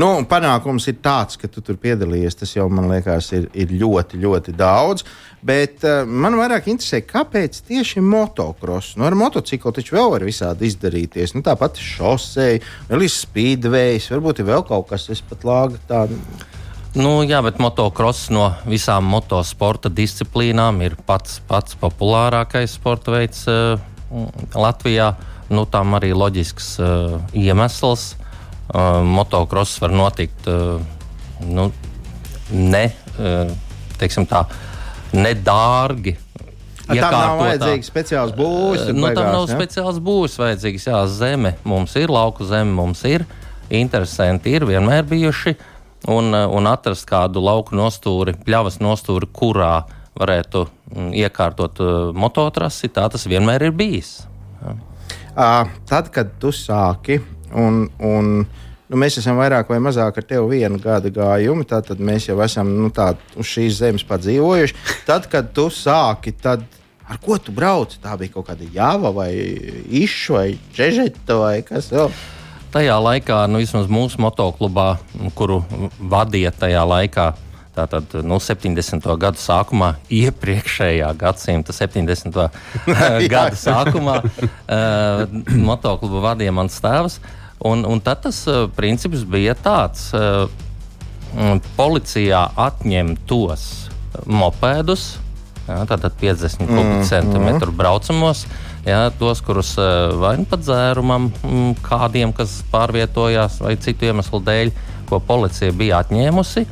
Nu, 0.00 0.08
panākums 0.28 0.86
ir 0.88 1.00
tāds, 1.02 1.36
ka 1.36 1.48
tu 1.50 1.60
tur 1.64 1.76
piedalījies. 1.80 2.38
Tas 2.40 2.54
jau 2.54 2.68
man 2.72 2.86
liekas, 2.88 3.32
ir, 3.36 3.48
ir 3.58 3.72
ļoti, 3.82 4.20
ļoti 4.22 4.54
daudz. 4.56 5.04
Bet 5.44 5.84
uh, 5.88 6.04
man 6.04 6.36
vairāk 6.38 6.68
interesē, 6.70 7.02
kāpēc 7.04 7.58
tieši 7.68 8.02
motocross? 8.04 8.94
Nu, 8.96 9.06
ar 9.08 9.16
motociklu 9.18 9.72
taču 9.76 9.96
vēl 9.98 10.12
var 10.14 10.24
visādi 10.24 10.70
izdarīties. 10.70 11.34
Nu, 11.36 11.42
Tāpat 11.44 11.80
šosei, 11.82 12.60
ir 12.60 13.04
speedways, 13.12 14.08
varbūt 14.14 14.40
ir 14.40 14.48
vēl 14.52 14.64
kaut 14.68 14.88
kas, 14.92 15.08
kas 15.10 15.24
pat 15.26 15.44
lāga 15.48 15.80
tādu. 15.90 16.20
Nu, 16.96 17.20
jā, 17.22 17.42
bet 17.46 17.60
motocross 17.62 18.32
no 18.34 18.48
visām 18.66 19.06
motosporta 19.10 19.92
disciplīnām 19.94 20.80
ir 20.82 20.96
pats, 21.06 21.38
pats 21.46 21.76
populārākais 21.78 22.78
sporta 22.78 23.14
veids 23.14 23.44
uh, 23.50 23.76
Latvijā. 24.54 25.12
Nu, 25.50 25.66
tam 25.70 25.98
arī 25.98 26.14
loģisks 26.14 26.72
uh, 26.78 27.20
iemesls. 27.34 28.14
Uh, 28.70 29.00
motocross 29.02 29.80
var 29.82 29.90
notikt 29.90 30.46
uh, 30.46 30.78
nu, 31.42 31.64
ne, 32.54 32.84
uh, 33.18 33.48
tā, 33.98 34.42
nedārgi. 35.10 36.12
Ja 36.90 37.08
tam 37.10 37.16
nav 37.16 37.40
vajadzīgs 37.40 37.90
speciāls 37.90 38.34
būvs. 38.38 38.84
Nu, 38.92 39.08
beigās, 39.08 39.16
tam 39.18 39.32
nav 39.34 39.48
ja? 39.48 39.56
speciāls 39.56 39.98
būvs 40.06 40.36
vajadzīgs. 40.38 40.86
Jā, 40.86 41.00
zeme 41.10 41.56
mums 41.66 41.96
ir, 41.98 42.12
lauku 42.14 42.46
zeme 42.46 42.70
mums 42.76 43.02
ir. 43.10 43.26
Interesanti 43.74 44.54
ir 44.54 44.68
vienmēr 44.70 45.02
bijuši. 45.10 45.56
Un, 46.10 46.30
un 46.30 46.70
atrast 46.70 47.08
kādu 47.10 47.42
lauku 47.42 47.74
nostūri, 47.76 48.36
pļavas 48.46 48.78
nostūri, 48.80 49.28
kurā 49.34 49.80
varētu 50.18 50.62
mm, 50.66 51.10
iekārtot 51.24 51.82
mototrasi, 52.16 52.88
tā 52.94 53.08
tas 53.10 53.26
vienmēr 53.26 53.66
ir 53.66 53.74
bijis. 53.76 54.14
Ja. 54.62 54.78
Uh, 55.30 55.76
tad, 55.90 56.14
kad 56.14 56.32
tu 56.42 56.54
sāki 56.54 57.18
Un, 57.56 57.84
un, 57.98 58.32
nu, 58.44 58.98
mēs 59.00 59.18
esam 59.20 59.38
vairāk 59.40 59.70
vai 59.72 59.80
mazāk 59.82 60.20
ar 60.20 60.26
tevi 60.26 60.58
vienu 60.58 60.80
gadu 60.82 61.12
gājumu, 61.14 61.66
tad 61.68 61.90
mēs 61.98 62.28
jau 62.28 62.38
esam 62.44 62.70
nu, 62.76 62.90
tā, 62.94 63.12
uz 63.36 63.48
šīs 63.50 63.80
zemes 63.80 64.06
padzīvojuši. 64.06 64.78
Tad, 65.08 65.30
kad 65.32 65.52
tu 65.56 65.68
sāki, 65.74 66.34
tad 66.36 66.64
ar 67.10 67.20
ko 67.22 67.38
tu 67.42 67.54
brauc? 67.54 67.96
Tā 68.02 68.16
bija 68.20 68.36
kaut 68.36 68.50
kāda 68.50 68.68
jāva 68.74 69.14
vai 69.14 69.32
išša 70.02 70.36
vai 70.36 70.48
čežeta 70.76 71.40
vai 71.40 71.54
kas 71.66 71.90
vēl. 71.94 72.12
Tajā 72.70 72.96
laikā, 73.02 73.44
nu, 73.50 73.58
vismaz 73.58 73.88
mūsu 73.90 74.20
motoklubā, 74.22 74.92
kuru 75.34 75.64
vadīja 75.98 76.54
tajā 76.54 76.84
laikā, 76.86 77.32
Tātad 77.70 78.12
nu, 78.26 78.40
70. 78.42 79.04
gada 79.22 79.38
sākumā, 79.38 79.92
iepriekšējā 80.10 81.10
gadsimta 81.18 81.72
70. 81.72 82.34
gada 83.32 83.56
sākumā, 83.56 84.16
uh, 84.26 85.22
motociklu 85.54 86.22
vadīja 86.24 86.54
mans 86.56 86.80
tēvs. 86.82 87.20
Un, 87.60 87.84
un 87.84 88.00
tad 88.00 88.22
tas 88.24 88.38
uh, 88.48 88.64
princips 88.72 89.26
bija 89.28 89.52
tāds, 89.52 90.08
ka 90.14 90.46
uh, 90.48 91.58
policijā 91.76 92.46
atņem 92.56 93.14
tos 93.28 93.66
mopēdus, 94.24 95.18
jā, 95.68 95.82
tātad 95.90 96.16
50 96.22 96.64
mm, 96.64 96.70
kubikcentimetru 96.70 97.70
mm. 97.70 97.76
braucamos, 97.76 98.46
jā, 98.86 99.02
tos, 99.20 99.44
kurus 99.44 99.74
uh, 99.76 100.08
vai 100.22 100.38
nu 100.40 100.48
pat 100.48 100.64
dzērumam, 100.64 101.28
mm, 101.28 101.76
kādiem, 101.84 102.32
kas 102.32 102.62
pārvietojās, 102.72 103.60
vai 103.60 103.76
citu 103.76 104.08
iemeslu 104.08 104.40
dēļ, 104.48 104.72
ko 105.10 105.20
policija 105.20 105.76
bija 105.76 106.00
atņēmusi. 106.04 106.66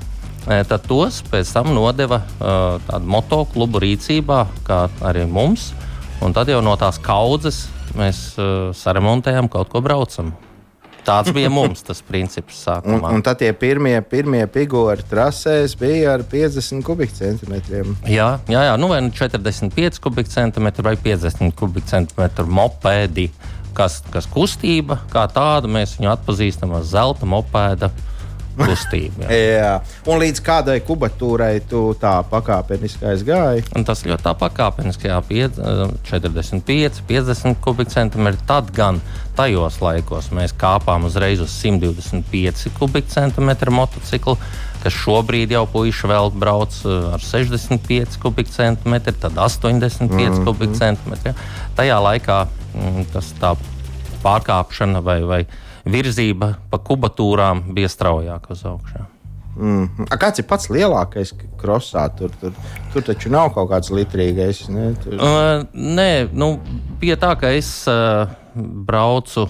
Tad 0.48 0.86
tos 0.88 1.18
pēc 1.28 1.50
tam 1.52 1.74
nodeva 1.76 2.22
uh, 2.24 2.78
motoklubu 3.04 3.82
rīcībā, 3.84 4.38
kā 4.64 4.86
arī 5.04 5.26
mums. 5.28 5.74
Un 6.24 6.32
tad 6.32 6.48
jau 6.48 6.62
no 6.64 6.72
tās 6.80 6.96
kaudzes 7.02 7.66
mēs 7.98 8.30
uh, 8.40 8.70
saremontējam 8.72 9.50
kaut 9.52 9.68
ko 9.68 9.84
braucam. 9.84 10.32
Tāds 11.08 11.32
bija 11.34 11.50
mums 11.52 11.84
tas 11.86 12.02
princips. 12.04 12.60
Sākumā. 12.66 12.98
Un, 13.10 13.18
un 13.18 13.24
tad 13.24 13.40
tie 13.40 13.50
pirmie, 13.56 13.96
pirmie 14.08 14.42
figūri 14.52 15.06
trasēs 15.08 15.76
bija 15.80 16.16
ar 16.16 16.24
50 16.28 16.84
kubikcentimetriem. 16.86 17.94
Jā, 18.10 18.30
jā, 18.50 18.64
jā 18.68 18.74
nu 18.80 18.90
vai 18.92 19.00
nu 19.04 19.12
45 19.14 20.02
kubikcentimetri 20.04 20.84
vai 20.84 20.96
50 21.08 21.56
kubikcentimetru 21.58 22.48
mopēdi. 22.60 23.30
Kas, 23.78 24.00
kas 24.10 24.26
kustība 24.26 24.96
kā 25.12 25.22
tāda, 25.30 25.68
mēs 25.70 25.98
viņu 26.00 26.10
atpazīstam 26.10 26.72
ar 26.74 26.86
zelta 26.88 27.28
mopēda 27.28 27.92
kustību. 28.58 29.24
Jā. 29.24 29.38
jā. 29.58 29.72
Un 30.10 30.20
līdz 30.22 30.42
kādai 30.44 30.78
kubatūrai 30.84 31.60
tu 31.68 31.82
tā 32.00 32.18
pakāpeniski 32.30 33.08
aizgāji? 33.12 33.64
Un 33.78 33.86
tas 33.88 34.04
ļoti 34.06 34.26
tā 34.26 34.34
pakāpeniski, 34.38 35.10
jā, 35.10 35.18
45, 36.10 37.02
50 37.08 37.60
kubikcentimetri. 37.64 38.46
Tad 38.48 38.72
gan 38.74 39.00
tajos 39.38 39.78
laikos 39.82 40.32
mēs 40.34 40.54
kāpām 40.58 41.06
uzreiz 41.08 41.42
uz 41.44 41.54
125 41.62 42.72
kubikcentimetru 42.78 43.74
motociklu, 43.74 44.36
kas 44.82 44.94
šobrīd 44.94 45.54
jau 45.54 45.64
puiši 45.70 46.10
vēl 46.10 46.32
brauc 46.34 46.74
ar 47.14 47.22
65 47.22 48.18
kubikcentimetru, 48.22 49.14
tad 49.22 49.38
85 49.38 50.08
mm 50.08 50.18
-hmm. 50.18 50.44
kubikcentimetru. 50.44 51.34
Tajā 51.76 51.98
laikā 52.02 52.46
mm, 52.74 53.04
tas 53.12 53.32
tā 53.40 53.54
pārkāpšana 54.22 55.02
vai, 55.04 55.20
vai 55.22 55.42
virzība 55.92 56.54
pa 56.70 56.78
kubatūrām 56.78 57.70
bija 57.76 57.88
straujāka 57.92 58.52
uz 58.54 58.64
augšu. 58.68 59.06
Mm. 59.58 60.06
A, 60.06 60.16
kāds 60.20 60.38
ir 60.38 60.46
pats 60.46 60.68
lielākais 60.70 61.32
krosā? 61.58 62.04
Tur, 62.14 62.30
tur, 62.38 62.54
tur 62.92 63.04
taču 63.08 63.30
nav 63.32 63.50
kaut 63.56 63.72
kāds 63.72 63.90
litrīgais. 63.90 64.68
Ne? 64.70 64.92
Tur... 65.02 65.16
Uh, 65.18 65.64
nē, 65.74 66.28
nu, 66.30 66.52
bija 67.00 67.18
tā, 67.18 67.32
ka 67.40 67.50
es 67.56 67.72
uh, 67.90 68.30
braucu 68.58 69.48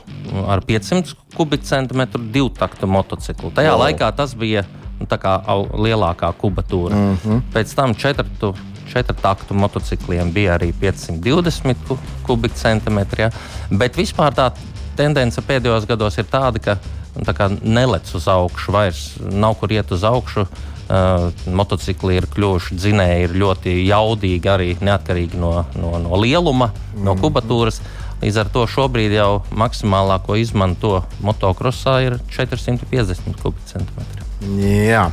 ar 0.48 0.64
500 0.64 1.12
kubikcentimetru 1.36 2.24
divu 2.32 2.48
taktu 2.56 2.88
motociklu. 2.88 3.52
Tajā 3.56 3.74
oh. 3.76 3.82
laikā 3.84 4.08
tas 4.16 4.32
bija 4.38 4.64
nu, 4.98 5.06
kā, 5.10 5.36
au, 5.44 5.68
lielākā 5.76 6.32
kubatūra. 6.40 6.96
Mm 6.96 7.18
-hmm. 7.24 7.44
Pēc 7.52 7.74
tam 7.76 7.94
četrtu, 7.94 8.54
četru 8.88 9.16
taktu 9.22 9.54
motocikliem 9.54 10.32
bija 10.32 10.58
arī 10.58 10.72
520 10.72 11.96
kubikcentimetri. 12.26 13.22
Ja? 13.22 13.30
Bet 13.70 13.96
vispār 13.96 14.32
tā 14.34 14.50
tendence 14.98 15.42
pēdējos 15.44 15.86
gados 15.88 16.18
ir 16.18 16.26
tāda, 16.30 16.62
ka 16.62 16.78
nu, 17.14 17.24
tā 17.26 17.50
nelec 17.62 18.10
uz 18.14 18.26
augšu, 18.30 18.74
vairs 18.74 19.04
nav 19.18 19.58
kur 19.60 19.72
iet 19.74 19.94
uz 19.94 20.06
augšu. 20.06 20.48
Uh, 20.88 21.26
motocikli 21.52 22.14
ir 22.16 22.24
kļuvuši 22.32 22.78
dzinēji, 22.80 23.24
ir 23.26 23.32
ļoti 23.36 23.74
jaudīgi 23.90 24.48
arī 24.48 24.68
neatkarīgi 24.80 25.36
no, 25.36 25.50
no, 25.76 25.90
no 26.00 26.16
lieluma, 26.16 26.70
mm. 26.72 27.02
no 27.04 27.12
kubatūras. 27.20 27.82
Līdz 28.22 28.38
ar 28.40 28.48
to 28.54 28.62
šobrīd 28.66 29.12
jau 29.14 29.42
maksimālā, 29.52 30.16
ko 30.24 30.38
izmanto 30.40 31.02
motokrosā, 31.22 31.98
ir 32.06 32.16
450 32.32 33.36
kubikcentimetri. 33.42 34.24
Jā, 34.64 35.04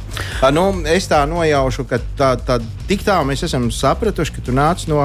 nu, 0.55 0.63
es 0.89 1.09
tā 1.11 1.23
nojaušu, 1.27 1.85
ka 1.89 1.99
tā, 2.17 2.31
tā, 2.39 2.59
tik 2.87 3.03
tā 3.03 3.19
mēs 3.27 3.43
esam 3.45 3.67
sapratuši, 3.73 4.37
ka 4.37 4.47
tu 4.47 4.55
nāc 4.55 4.87
no, 4.87 5.03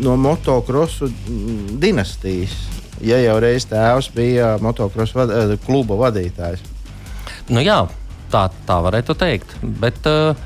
no 0.00 0.16
motocrossu 0.16 1.10
dinastijas 1.82 2.56
ja 3.04 3.18
jau 3.22 3.38
reiz 3.42 3.66
tēvs 3.68 4.10
bija 4.14 4.56
motocross 4.62 5.14
vad, 5.16 5.30
eh, 5.30 5.54
kluba 5.66 5.98
vadītājs. 6.06 6.62
Nu, 7.48 7.62
jā, 7.64 7.86
tā, 8.32 8.48
tā 8.68 8.78
varētu 8.84 9.16
teikt. 9.18 9.54
Bet, 9.62 10.04
uh, 10.08 10.36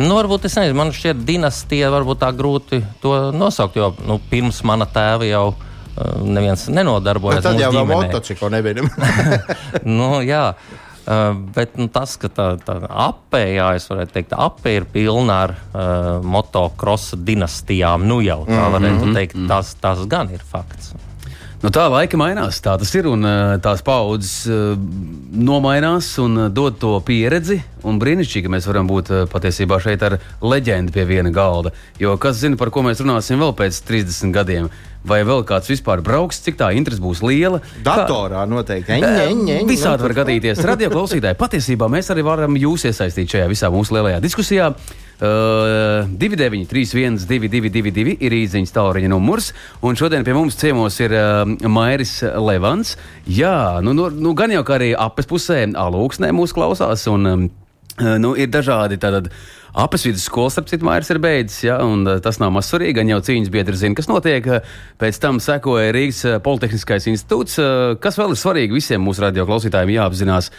nu, 0.00 0.14
varbūt 0.16 0.48
es 0.48 0.56
nezinu, 0.58 0.78
man 0.78 0.94
šķiet, 0.94 1.24
dinastija 1.28 1.92
varbūt 1.92 2.22
tā 2.24 2.30
grūti 2.36 2.80
to 3.02 3.14
nosaukt, 3.36 3.76
jo 3.76 3.92
nu, 4.08 4.18
pirms 4.30 4.62
mana 4.64 4.88
tēva 4.90 5.28
jau 5.28 5.44
uh, 5.52 6.24
neviens 6.24 6.66
nenodarbojās. 6.72 7.44
Tad 7.44 7.60
jau 7.60 7.74
vēl 7.76 7.92
motociklu 7.92 8.50
nebija. 8.54 8.88
nu, 9.98 10.10
jā. 10.24 10.48
Uh, 11.04 11.34
bet 11.52 11.74
nu, 11.76 11.90
tas, 11.92 12.14
ka 12.16 12.30
tā, 12.32 12.46
tā 12.64 12.78
apēja, 12.88 13.74
es 13.76 13.90
varētu 13.90 14.14
teikt, 14.14 14.30
apēja 14.40 14.80
ir 14.80 14.86
pilna 14.88 15.42
ar 15.44 15.52
uh, 15.52 16.06
motocrossa 16.24 17.18
dinastijām. 17.20 18.06
Nu 18.08 18.22
jau 18.24 18.46
tā 18.48 18.62
varētu 18.72 19.02
mm 19.02 19.10
-hmm. 19.10 19.18
teikt, 19.18 19.36
tas, 19.50 19.74
tas 19.82 20.06
gan 20.08 20.32
ir 20.32 20.40
fakts. 20.40 20.94
Nu, 21.64 21.70
tā 21.72 21.86
laika 21.88 22.18
mainās, 22.20 22.58
tā 22.60 22.74
tas 22.76 22.90
ir. 22.92 23.06
Un, 23.08 23.24
tās 23.64 23.80
paudzes 23.80 24.42
uh, 24.52 24.74
nomainās 25.32 26.10
un 26.20 26.50
dod 26.52 26.76
to 26.76 26.90
pieredzi. 27.06 27.56
Un 27.88 27.96
brīnišķīgi, 28.02 28.44
ka 28.44 28.52
mēs 28.52 28.68
varam 28.68 28.90
būt 28.90 29.08
patiesībā 29.32 29.78
šeit 29.80 30.04
ar 30.04 30.18
leģendu 30.44 30.92
pie 30.92 31.06
viena 31.08 31.32
galda. 31.32 31.72
Jo 32.00 32.18
kas 32.20 32.42
zina, 32.42 32.60
par 32.60 32.68
ko 32.68 32.84
mēs 32.84 33.00
runāsim 33.00 33.40
vēl 33.40 33.56
pēc 33.56 33.80
30 33.88 34.36
gadiem? 34.36 34.68
Vai 35.04 35.20
vēl 35.26 35.42
kāds 35.44 35.68
vispār 35.68 36.00
brauks, 36.04 36.38
cik 36.44 36.56
tā 36.56 36.70
interese 36.72 37.02
būs 37.04 37.20
liela? 37.24 37.58
Datorā 37.84 38.46
noteikti. 38.48 38.96
Visādi 39.68 40.06
var 40.06 40.14
gadīties. 40.16 40.62
Radio 40.64 40.88
klausītāji, 40.94 41.36
patiesībā 41.40 41.90
mēs 41.92 42.08
arī 42.14 42.24
varam 42.24 42.56
jūs 42.56 42.86
iesaistīt 42.88 43.34
šajā 43.34 43.50
visā 43.52 43.68
mūsu 43.72 43.98
lielajā 43.98 44.22
diskusijā. 44.24 44.70
Uh, 45.14 46.08
293, 46.18 47.26
222, 47.28 48.16
ir 48.24 48.34
īsiņas 48.34 48.72
tālruņa 48.74 49.10
numurs. 49.12 49.52
Un 49.84 50.00
šodien 50.00 50.24
pie 50.26 50.34
mums 50.34 50.56
ciemos 50.58 50.96
ir 51.04 51.12
uh, 51.14 51.44
Mairis 51.68 52.16
Levants. 52.24 52.96
Jā, 53.28 53.82
nu, 53.84 53.92
nu, 53.94 54.08
nu 54.08 54.32
gan 54.34 54.56
jau 54.56 54.64
kā 54.66 54.78
arī 54.80 54.94
apes 54.96 55.28
pusē, 55.30 55.60
alūksnē 55.68 56.32
mūs 56.34 56.56
klausās. 56.56 57.04
Un, 57.12 57.30
um, 57.30 57.46
Nu, 57.94 58.32
ir 58.34 58.48
dažādi 58.50 58.96
tādi 58.98 59.30
apelsīnas 59.74 60.26
skolas, 60.28 60.54
starp 60.54 60.70
citu, 60.70 60.86
Mairs 60.86 61.10
ir 61.10 61.20
beidzis, 61.22 61.64
ja, 61.66 61.80
un 61.82 62.06
tas 62.22 62.38
nav 62.42 62.52
maz 62.54 62.70
svarīgi. 62.70 62.98
Gan 63.00 63.10
jau 63.10 63.20
cīņas 63.26 63.50
biedri 63.54 63.80
zina, 63.80 63.98
kas 63.98 64.10
notiek. 64.10 64.46
Pēc 65.00 65.18
tam 65.22 65.40
sekoja 65.42 65.92
Rīgas 65.94 66.38
Politehniskais 66.44 67.10
institūts. 67.10 67.58
Kas 68.02 68.20
vēl 68.20 68.34
ir 68.34 68.40
svarīgi 68.40 68.78
visiem 68.78 69.02
mūsu 69.02 69.26
radio 69.26 69.48
klausītājiem 69.48 69.96
jāapzinās, 69.96 70.52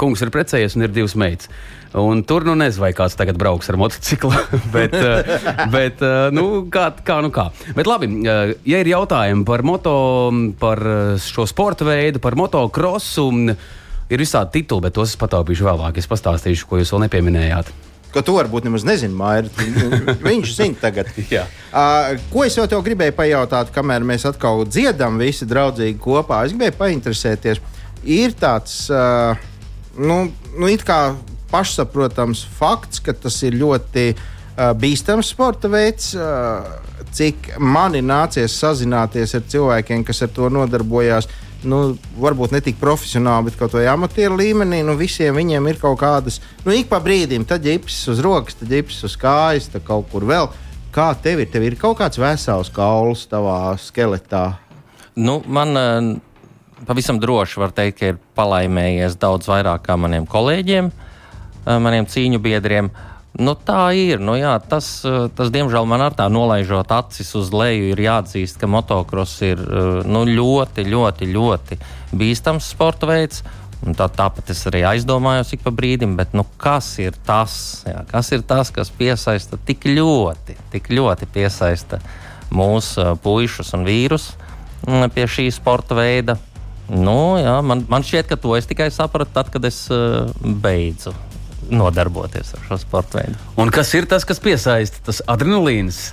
kungs 0.00 0.24
ir 0.24 0.32
precējies 0.34 0.78
un 0.78 0.88
ir 0.88 0.96
divas 0.96 1.18
meitas. 1.20 1.52
Un 1.92 2.22
tur 2.24 2.46
nu 2.48 2.54
nezinu, 2.56 2.86
vai 2.86 2.94
kāds 2.96 3.16
tagad 3.20 3.36
brauks 3.36 3.68
ar 3.68 3.76
motociklu. 3.76 4.32
bet, 4.76 4.96
eh, 4.96 5.44
bet 5.72 6.00
eh, 6.00 6.30
nu, 6.32 6.64
kā, 6.72 6.88
kā, 7.04 7.18
nu 7.24 7.28
kā. 7.34 7.50
Bet 7.76 7.90
labi, 7.90 8.08
eh, 8.24 8.54
ja 8.64 8.80
ir 8.80 8.92
jautājumi 8.94 9.44
par 9.48 9.64
moto, 9.66 9.94
par 10.60 10.80
šo 11.20 11.44
sporta 11.48 11.84
veidu, 11.88 12.22
par 12.22 12.38
motocrossu, 12.40 13.28
ir 14.08 14.24
visādi 14.24 14.60
tituli, 14.60 14.88
bet 14.88 14.96
tos 14.96 15.12
es 15.12 15.20
pataupīšu 15.20 15.68
vēlāk. 15.68 16.00
Es 16.00 16.08
pastāstīšu, 16.08 16.68
ko 16.68 16.80
jūs 16.80 16.96
vēl 16.96 17.10
nepieminējāt. 17.10 17.91
Ko 18.12 18.20
tu 18.24 18.34
varbūt 18.36 18.66
nemaz 18.68 18.84
nezini, 18.84 19.14
Maija. 19.16 19.46
Viņš 20.26 20.54
zina 20.56 20.80
tagad. 20.82 21.08
uh, 21.72 22.20
ko 22.32 22.44
es 22.44 22.58
jau 22.58 22.66
tev 22.68 22.84
gribēju 22.84 23.16
pajautāt, 23.16 23.72
kamēr 23.72 24.04
mēs 24.04 24.26
atkal 24.28 24.66
dziedam 24.68 25.16
visi 25.20 25.48
draudzīgi 25.48 25.96
kopā? 26.02 26.42
Es 26.46 26.52
gribēju 26.52 26.76
painteresēties. 26.80 27.62
Ir 28.02 28.36
tāds, 28.36 28.84
uh, 28.92 29.32
nu, 29.96 30.26
nu 30.58 30.68
it 30.68 30.84
kā 30.84 31.14
pašsaprotams 31.52 32.44
fakts, 32.58 33.00
ka 33.04 33.14
tas 33.16 33.36
ir 33.46 33.56
ļoti 33.60 34.06
uh, 34.12 34.72
bīstams 34.76 35.32
sporta 35.32 35.70
veids. 35.72 36.12
Uh, 36.16 36.82
cik 37.12 37.54
man 37.60 37.96
ir 37.96 38.04
nācies 38.06 38.54
sazināties 38.56 39.34
ar 39.36 39.44
cilvēkiem, 39.52 40.04
kas 40.06 40.22
ar 40.24 40.30
to 40.32 40.48
nodarbojās, 40.52 41.28
nu, 41.68 41.80
varbūt 42.20 42.54
ne 42.54 42.62
tik 42.64 42.80
profesionāli, 42.80 43.48
bet 43.48 43.58
kaut 43.60 43.76
vai 43.76 43.86
amatieru 43.90 44.38
līmenī, 44.40 44.82
nu, 44.86 44.96
visiem 44.98 45.36
viņiem 45.36 45.68
ir 45.70 45.78
kaut 45.82 46.00
kādas, 46.00 46.40
nu, 46.66 46.74
ik 46.74 46.90
pa 46.90 47.00
brīdim, 47.02 47.46
tad 47.48 47.64
ģipsis 47.66 48.10
uz 48.14 48.24
rokas, 48.24 48.58
tad 48.58 48.72
ģipsis 48.72 49.06
uz 49.10 49.16
kājas, 49.20 49.70
tad 49.72 49.86
kaut 49.86 50.10
kur 50.12 50.26
vēl. 50.28 50.50
Kā 50.92 51.12
tev 51.16 51.40
ir? 51.40 51.48
Tev 51.48 51.64
ir 51.64 51.78
kaut 51.80 51.96
kāds 52.02 52.20
vesels 52.20 52.68
kauls 52.72 53.24
tavā 53.30 53.72
skeletā? 53.80 54.58
Nu, 55.16 55.38
man 55.46 56.20
pavisam 56.84 57.20
droši 57.22 57.62
var 57.62 57.72
teikt, 57.72 57.98
ka 58.00 58.12
ir 58.12 58.20
palaimējies 58.36 59.16
daudz 59.20 59.48
vairāk 59.48 59.86
kā 59.86 59.96
maniem 59.96 60.28
kolēģiem. 60.28 60.92
Uh, 60.92 61.08
Eh, 61.62 61.78
maniem 61.78 62.08
cīņu 62.10 62.40
biedriem. 62.42 62.90
Nu, 63.40 63.54
tā 63.56 63.94
ir. 63.96 64.20
Nu, 64.20 64.34
jā, 64.36 64.52
tas, 64.60 65.00
eh, 65.08 65.30
tas, 65.32 65.48
diemžēl, 65.48 65.86
man 65.88 66.04
ar 66.04 66.12
tā 66.12 66.28
nolaižot 66.28 66.90
acis 66.92 67.32
uz 67.34 67.48
leju, 67.52 67.92
ir 67.94 68.02
jāatzīst, 68.04 68.58
ka 68.60 68.68
motocross 68.68 69.40
ir 69.40 69.56
eh, 69.56 70.04
nu, 70.04 70.26
ļoti, 70.28 70.84
ļoti, 70.84 71.30
ļoti 71.32 71.78
bīstams 72.12 72.68
sporta 72.74 73.08
veids. 73.08 73.40
Tā, 73.82 74.06
tāpat 74.06 74.52
es 74.52 74.60
arī 74.68 74.84
aizdomājos 74.86 75.56
ik 75.56 75.64
pa 75.64 75.72
brīdim, 75.74 76.12
bet 76.14 76.36
nu, 76.36 76.44
kas, 76.60 76.92
ir 77.02 77.16
tas, 77.26 77.82
jā, 77.88 78.04
kas 78.12 78.30
ir 78.36 78.44
tas, 78.46 78.70
kas 78.70 78.92
piesaista 78.94 79.58
tik 79.58 79.88
ļoti, 79.88 80.54
tik 80.70 80.92
ļoti 80.92 81.26
piesaista 81.26 81.98
mūsu 82.52 83.02
uh, 83.02 83.16
puišus 83.18 83.74
un 83.74 83.88
vīrus 83.88 84.28
mm, 84.86 85.10
pie 85.16 85.26
šī 85.26 85.48
sporta 85.50 85.98
veida? 85.98 86.38
Nu, 86.92 87.40
jā, 87.42 87.58
man, 87.66 87.82
man 87.90 88.06
šķiet, 88.06 88.30
ka 88.30 88.38
to 88.38 88.54
es 88.54 88.70
tikai 88.70 88.92
sapratu 88.94 89.34
tad, 89.34 89.50
kad 89.50 89.66
es 89.66 89.82
uh, 89.90 90.30
beidzu 90.38 91.16
nodarboties 91.70 92.54
ar 92.56 92.66
šo 92.68 92.78
sporta 92.80 93.20
veidu. 93.20 93.38
Un 93.60 93.70
kas 93.74 93.92
ir 93.94 94.08
tas, 94.10 94.26
kas 94.28 94.42
piesaista 94.42 95.04
tas 95.06 95.22
adrenalīns? 95.30 96.10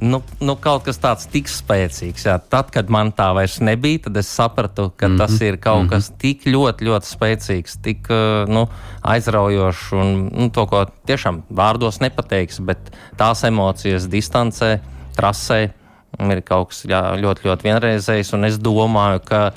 Nu, 0.00 0.22
nu, 0.40 0.54
kaut 0.56 0.86
kas 0.86 0.96
tāds 0.96 1.26
tik 1.28 1.50
spēcīgs. 1.50 2.22
Jā. 2.24 2.38
Tad, 2.52 2.70
kad 2.72 2.88
man 2.92 3.10
tā 3.12 3.26
vairs 3.36 3.58
nebija, 3.60 4.06
tad 4.06 4.16
es 4.16 4.30
sapratu, 4.32 4.88
ka 4.96 5.08
mm 5.08 5.12
-hmm. 5.12 5.18
tas 5.18 5.40
ir 5.40 5.56
kaut 5.56 5.82
mm 5.82 5.86
-hmm. 5.86 5.90
kas 5.90 6.12
tik 6.18 6.46
ļoti, 6.46 6.86
ļoti 6.88 7.06
spēcīgs, 7.06 7.76
tik 7.82 8.08
uh, 8.08 8.48
nu, 8.48 8.68
aizraujošs 9.02 9.92
un 9.92 10.30
nu, 10.32 10.48
to, 10.50 10.66
ko 10.66 10.86
tiešām 11.06 11.42
vārdos 11.50 12.00
nepateiks, 12.00 12.60
bet 12.60 12.78
tās 13.16 13.44
emocijas 13.44 14.08
distancē, 14.08 14.78
trasē 15.16 15.70
ir 16.18 16.40
kaut 16.40 16.68
kas 16.68 16.84
jā, 16.84 17.02
ļoti, 17.20 17.46
ļoti 17.48 17.62
vienreizējs. 17.68 18.32
Un 18.34 18.44
es 18.44 18.58
domāju, 18.58 19.20
ka 19.24 19.52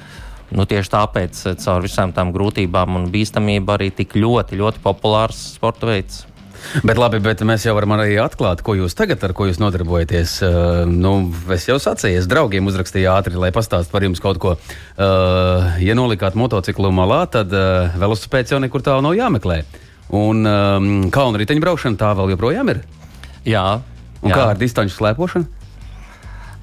Nu, 0.54 0.68
tieši 0.70 0.92
tāpēc 0.94 1.39
eh, 1.50 1.56
caur 1.63 1.82
visām 1.86 2.13
tām 2.13 2.34
grūtībām 2.36 3.00
un 3.00 3.10
bīstamību 3.13 3.74
arī 3.74 3.89
tik 3.96 4.16
ļoti, 4.20 4.60
ļoti 4.62 4.84
populārs 4.84 5.39
sporta 5.56 5.89
veids. 5.89 6.24
Bet 6.88 6.96
labi, 6.96 7.20
bet 7.20 7.42
mēs 7.44 7.66
jau 7.66 7.74
varam 7.76 7.96
arī 7.98 8.16
atklāt, 8.24 8.62
ko 8.63 8.76
jūs 8.78 8.96
tagad 8.96 9.24
ar 9.26 9.34
ko 9.36 9.50
jūs 9.50 9.60
nodarbojaties. 9.60 10.36
Uh, 10.46 10.84
nu, 10.88 11.12
es 11.52 11.66
jau 11.68 11.76
sacīju, 11.82 12.22
es 12.22 12.30
draugiem 12.32 12.70
uzrakstīju 12.70 13.10
ātri, 13.12 13.36
lai 13.39 13.52
pastāstītu 13.56 13.92
par 13.92 14.06
jums 14.08 14.22
kaut 14.24 14.39
ko. 14.39 14.54
Uh, 14.56 15.74
ja 15.84 15.98
nolikāt 15.98 16.38
motociklu 16.39 16.94
malā, 16.96 17.26
tad 17.34 17.52
uh, 17.52 17.92
velosipēds 18.00 18.56
jau 18.56 18.62
nekur 18.63 18.86
tālu 18.86 19.04
nav 19.04 19.18
jāmeklē. 19.18 19.60
Un 20.13 20.48
um, 20.48 20.88
kalnu 21.12 21.42
riteņbraukšana 21.42 22.00
tā 22.00 22.13
vēl 22.16 22.32
joprojām 22.36 22.72
ir. 22.72 22.84
Jā. 23.50 23.82
Un 24.24 24.32
jā. 24.32 24.38
kā 24.38 24.48
ar 24.54 24.62
distanču 24.62 24.96
slēpošanu? 24.96 25.62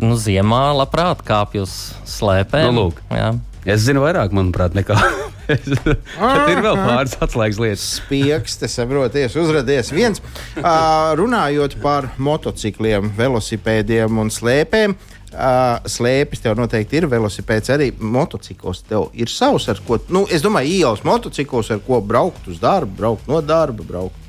Nu, 0.00 0.16
ziemā 0.16 0.70
labprāt 0.78 1.20
kāpj 1.28 1.64
uz 1.66 1.76
slēpēm. 2.08 2.70
Nu, 2.72 2.88
lūk. 2.88 3.04
jā. 3.12 3.34
Es 3.68 3.82
zinu 3.84 4.00
vairāk, 4.00 4.32
manuprāt, 4.32 4.72
nekā. 4.76 4.96
Tad 5.50 6.50
ir 6.52 6.60
vēl 6.64 6.78
pāris 6.78 7.16
atslēgas 7.20 7.58
lietas. 7.60 7.86
Spiegs, 7.98 8.56
te 8.60 8.68
saproties, 8.70 9.36
uzrādījies 9.36 9.90
viens. 9.92 10.22
Uh, 10.56 11.10
runājot 11.18 11.76
par 11.82 12.08
motocikliem, 12.22 13.10
velosipēdiem 13.18 14.22
un 14.22 14.32
slēpēm. 14.32 14.96
Uh, 15.30 15.76
slēpes 15.86 16.42
tev 16.42 16.56
noteikti 16.58 16.98
ir, 16.98 17.08
velosipēds 17.10 17.70
arī 17.74 17.90
motociklos. 18.00 18.80
Tev 18.88 19.10
ir 19.14 19.30
savs, 19.30 19.68
ar 19.70 19.82
ko, 19.86 20.00
nu, 20.10 20.24
es 20.32 20.42
domāju, 20.46 20.72
ielas 20.80 21.04
motociklos, 21.06 21.70
ar 21.74 21.84
ko 21.86 22.00
braukt 22.02 22.48
uz 22.50 22.58
darbu, 22.62 22.96
braukt 23.02 23.28
no 23.30 23.42
darba, 23.44 23.86
braukt 23.86 24.19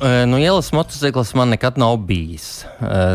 Nu, 0.00 0.38
ielas 0.38 0.68
motociklis 0.72 1.32
man 1.34 1.48
nekad 1.48 1.78
nav 1.78 1.96
bijis. 2.06 2.62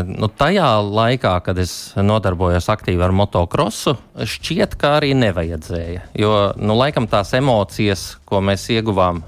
Nu, 0.04 0.28
tajā 0.28 0.68
laikā, 0.84 1.32
kad 1.46 1.58
es 1.62 1.94
nodarbojos 1.96 2.68
aktīvi 2.68 3.00
ar 3.06 3.14
motocrossu, 3.16 3.94
šķiet, 4.20 4.76
ka 4.80 4.98
arī 4.98 5.14
nevajadzēja. 5.16 6.04
Jo 6.20 6.34
nu, 6.60 6.76
laikam 6.76 7.08
tās 7.08 7.32
emocijas, 7.38 8.18
ko 8.28 8.42
mēs 8.44 8.66
ieguvām 8.74 9.22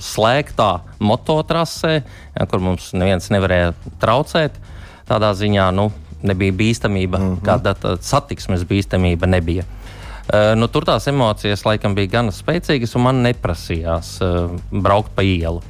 slēgtā 0.00 0.70
mototrasē, 1.04 2.00
kur 2.48 2.64
mums 2.64 2.90
neviens 2.96 3.28
nevarēja 3.32 3.76
traucēt, 4.00 4.56
tādā 5.08 5.34
ziņā 5.36 5.68
nu, 5.76 5.90
nebija 6.26 6.52
bīstamība, 6.56 7.20
mm 7.20 7.30
-hmm. 7.34 7.44
kāda 7.44 7.96
satiksmes 8.00 8.64
bīstamība 8.64 9.28
nebija. 9.28 9.64
Uh, 10.26 10.56
nu, 10.58 10.66
tur 10.66 10.82
tās 10.82 11.06
emocijas 11.06 11.62
laikam 11.62 11.94
bija 11.94 12.16
gana 12.18 12.32
spēcīgas, 12.34 12.96
un 12.96 13.02
man 13.02 13.22
neprasījās 13.22 14.16
uh, 14.24 14.50
braukt 14.72 15.14
pa 15.14 15.22
ielu. 15.22 15.62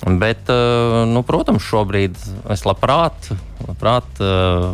Bet, 0.00 0.48
uh, 0.48 1.04
nu, 1.04 1.20
protams, 1.28 1.64
šobrīd 1.66 2.16
es 2.52 2.64
labprāt, 2.64 3.28
labprāt 3.66 4.22
uh, 4.24 4.72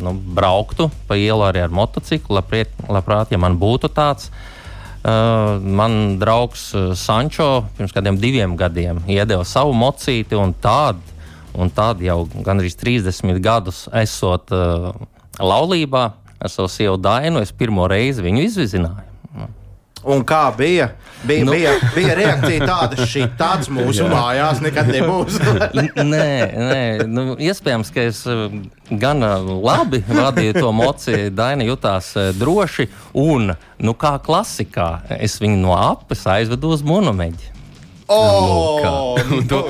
nu, 0.00 0.14
brauktu 0.36 0.88
pa 1.08 1.18
ielu 1.20 1.44
arī 1.44 1.66
ar 1.66 1.74
motociklu. 1.74 2.38
Labprāt, 2.38 2.72
labprāt 2.88 3.34
ja 3.34 3.40
man 3.40 3.58
būtu 3.60 3.92
tāds. 3.92 4.30
Uh, 5.04 5.60
man 5.60 6.16
draugs 6.16 6.70
Sančo 6.96 7.66
pirms 7.76 7.92
kādiem 7.92 8.16
diviem 8.16 8.54
gadiem 8.56 9.02
iedeva 9.04 9.44
savu 9.44 9.74
mocīti, 9.76 10.32
un 10.32 10.56
tādu 10.56 11.12
tād 11.76 12.00
jau 12.02 12.24
gandrīz 12.46 12.74
30 12.80 13.38
gadus 13.44 13.84
esot 13.92 14.48
uh, 14.56 14.94
laulībā 15.38 16.06
ar 16.40 16.50
savu 16.50 16.72
sievu 16.72 16.96
Dainu, 16.96 17.42
es 17.44 17.52
pirmo 17.52 17.86
reizi 17.90 18.24
viņu 18.24 18.48
izvizināju. 18.48 19.13
Un 20.04 20.24
kā 20.26 20.48
bija? 20.56 20.90
Bija, 21.24 21.44
Nu. 21.44 21.52
nu. 21.52 21.52
bija, 21.56 21.70
bija 21.94 22.14
reakcija 22.14 22.66
tāda, 22.68 23.06
šī 23.08 23.22
tāds 23.38 23.70
mūsu 23.72 24.04
mājās 24.10 24.60
nekad 24.60 24.90
nebūs. 24.92 25.38
nē, 26.12 26.28
nē 26.52 26.82
nu, 27.08 27.24
iespējams, 27.40 27.92
ka 27.94 28.04
es 28.10 28.20
uh, 28.28 28.52
gan 28.90 29.24
uh, 29.24 29.40
labi 29.64 30.02
vadīju 30.04 30.58
to 30.58 30.72
mociju, 30.76 31.32
Daina 31.32 31.64
jutās 31.64 32.10
uh, 32.20 32.28
droši, 32.36 32.90
un, 33.16 33.54
nu, 33.80 33.96
kā 33.96 34.18
klasikā, 34.20 34.90
es 35.16 35.38
viņu 35.40 35.62
no 35.64 35.72
apes 35.78 36.26
aizvedu 36.28 36.74
uz 36.76 36.84
monomeģi. 36.84 37.54
Oh, 38.06 39.16
Un 39.32 39.46
tu, 39.48 39.62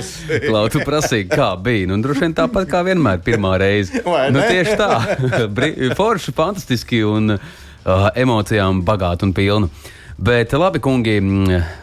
Klau, 0.48 0.64
tu 0.66 0.80
prasīji, 0.82 1.28
kā 1.30 1.52
bija. 1.62 1.86
Nu, 1.86 2.00
droši 2.02 2.24
vien 2.24 2.34
tāpat 2.34 2.66
kā 2.66 2.80
vienmēr, 2.82 3.20
pirmā 3.22 3.54
reize. 3.62 4.02
Nu, 4.34 4.42
tieši 4.42 4.74
tā. 4.80 4.90
Forši, 5.98 6.34
fantastiski 6.34 7.04
un 7.06 7.36
uh, 7.36 8.08
emocijām 8.18 8.82
bagāti 8.86 9.28
un 9.28 9.34
pilni. 9.36 9.70
Bet 10.18 10.52
labi, 10.52 10.78
kungi, 10.78 11.18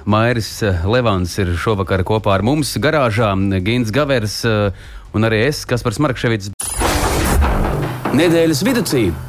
Mairis 0.06 0.62
uh, 0.64 0.86
Levans 0.88 1.34
ir 1.42 1.52
šovakar 1.60 2.06
kopā 2.08 2.38
ar 2.38 2.46
mums 2.48 2.72
garāžā, 2.80 3.34
Gins 3.60 3.92
Gavers 3.92 4.38
uh, 4.48 4.72
un 5.12 5.28
arī 5.28 5.44
es, 5.50 5.66
Kaspars 5.68 6.00
Markševits. 6.00 6.54
Nedēļas 8.16 8.64
vidū 8.64 8.84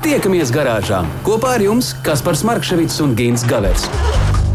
tiekamies 0.06 0.54
garāžā 0.54 1.02
kopā 1.26 1.56
ar 1.58 1.66
jums 1.66 1.96
Kaspars 2.06 2.46
Markševits 2.46 3.02
un 3.02 3.18
Gins 3.18 3.42
Gavers. 3.42 3.90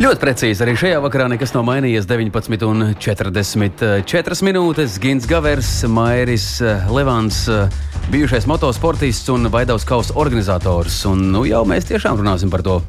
Ļoti 0.00 0.22
precīzi 0.22 0.62
arī 0.64 0.72
šajā 0.78 1.00
vakarā 1.04 1.26
nekas 1.28 1.50
nav 1.52 1.66
mainījies. 1.68 2.06
19,44 2.08 4.46
minūtes. 4.46 4.94
Gins 5.02 5.26
Gavers, 5.28 5.84
Mairis 5.84 6.46
eh, 6.64 6.86
Levans, 6.88 7.44
eh, 7.52 7.68
bijušais 8.08 8.46
motosportists 8.48 9.28
un 9.34 9.50
Vaidavas 9.52 9.84
kausa 9.84 10.16
organizators. 10.16 10.96
Un, 11.10 11.26
nu, 11.34 11.44
jau 11.44 11.60
mēs 11.68 11.84
tiešām 11.90 12.16
runāsim 12.22 12.48
par 12.52 12.62
to. 12.64 12.80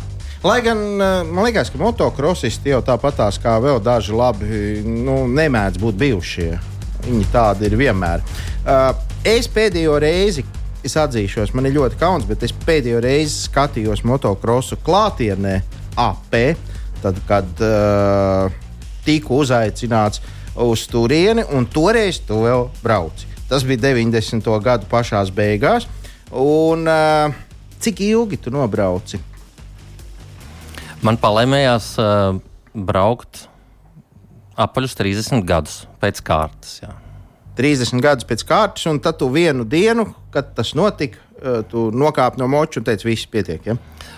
Lai 0.48 0.62
gan 0.64 0.80
eh, 0.80 1.28
man 1.28 1.44
liekas, 1.50 1.74
ka 1.74 1.78
motociklīsti 1.84 2.72
jau 2.72 2.80
tāpatās 2.88 3.36
kā 3.44 3.60
vēl 3.64 3.84
daži 3.84 4.16
labi 4.16 4.80
nu, 4.88 5.28
nemēdz 5.28 5.84
būt 5.84 5.96
bijušie. 6.00 6.52
Viņi 7.04 7.26
tādi 7.36 7.68
ir 7.68 7.76
vienmēr. 7.84 8.24
Es 9.28 9.52
pēdējo 9.52 10.00
reizi, 10.00 10.48
es 10.88 10.96
atzīšos, 10.96 11.52
man 11.52 11.68
ir 11.68 11.76
ļoti 11.82 12.00
kauns, 12.00 12.24
bet 12.30 12.48
es 12.48 12.56
pēdējo 12.64 13.04
reizi 13.04 13.44
skatījos 13.50 14.08
motocrossu 14.08 14.80
klātienē 14.88 15.60
AP, 16.00 16.32
tad, 17.04 17.20
kad 17.28 17.64
uh, 17.64 18.54
tiku 19.06 19.42
uzaicināts 19.44 20.24
uz 20.64 20.88
turieni, 20.90 21.46
un 21.52 21.68
toreiz 21.70 22.22
tu 22.24 22.44
vēl 22.46 22.70
brauci. 22.84 23.30
Tas 23.50 23.66
bija 23.68 23.90
90. 23.92 24.48
gadu 24.64 24.90
pašā 24.90 25.22
beigās. 25.36 25.86
Un, 26.34 26.88
uh, 26.90 27.36
cik 27.84 28.02
ilgi 28.08 28.40
tu 28.42 28.54
nobrauci? 28.54 29.20
Man 31.04 31.20
palēmējās 31.20 31.94
uh, 32.00 32.40
braukt 32.74 33.48
apaļus 34.58 34.96
30 34.98 35.46
gadus 35.48 35.84
pēc 36.02 36.22
kārtas. 36.26 36.80
Jā. 36.84 36.94
30 37.58 38.02
gadus 38.02 38.26
pēc 38.30 38.46
kārtas, 38.50 38.88
un 38.90 39.00
tad 39.04 39.20
tu 39.22 39.30
vienu 39.34 39.66
dienu, 39.70 40.08
kad 40.34 40.54
tas 40.58 40.74
notika, 40.78 41.18
eh, 41.20 41.23
tu 41.70 41.90
nokāpi 41.92 42.40
no 42.40 42.48
moča 42.48 42.80
un 42.80 42.88
teici, 42.88 43.08
viss 43.08 43.28
pietiek. 43.30 43.66
Ja? 43.66 43.76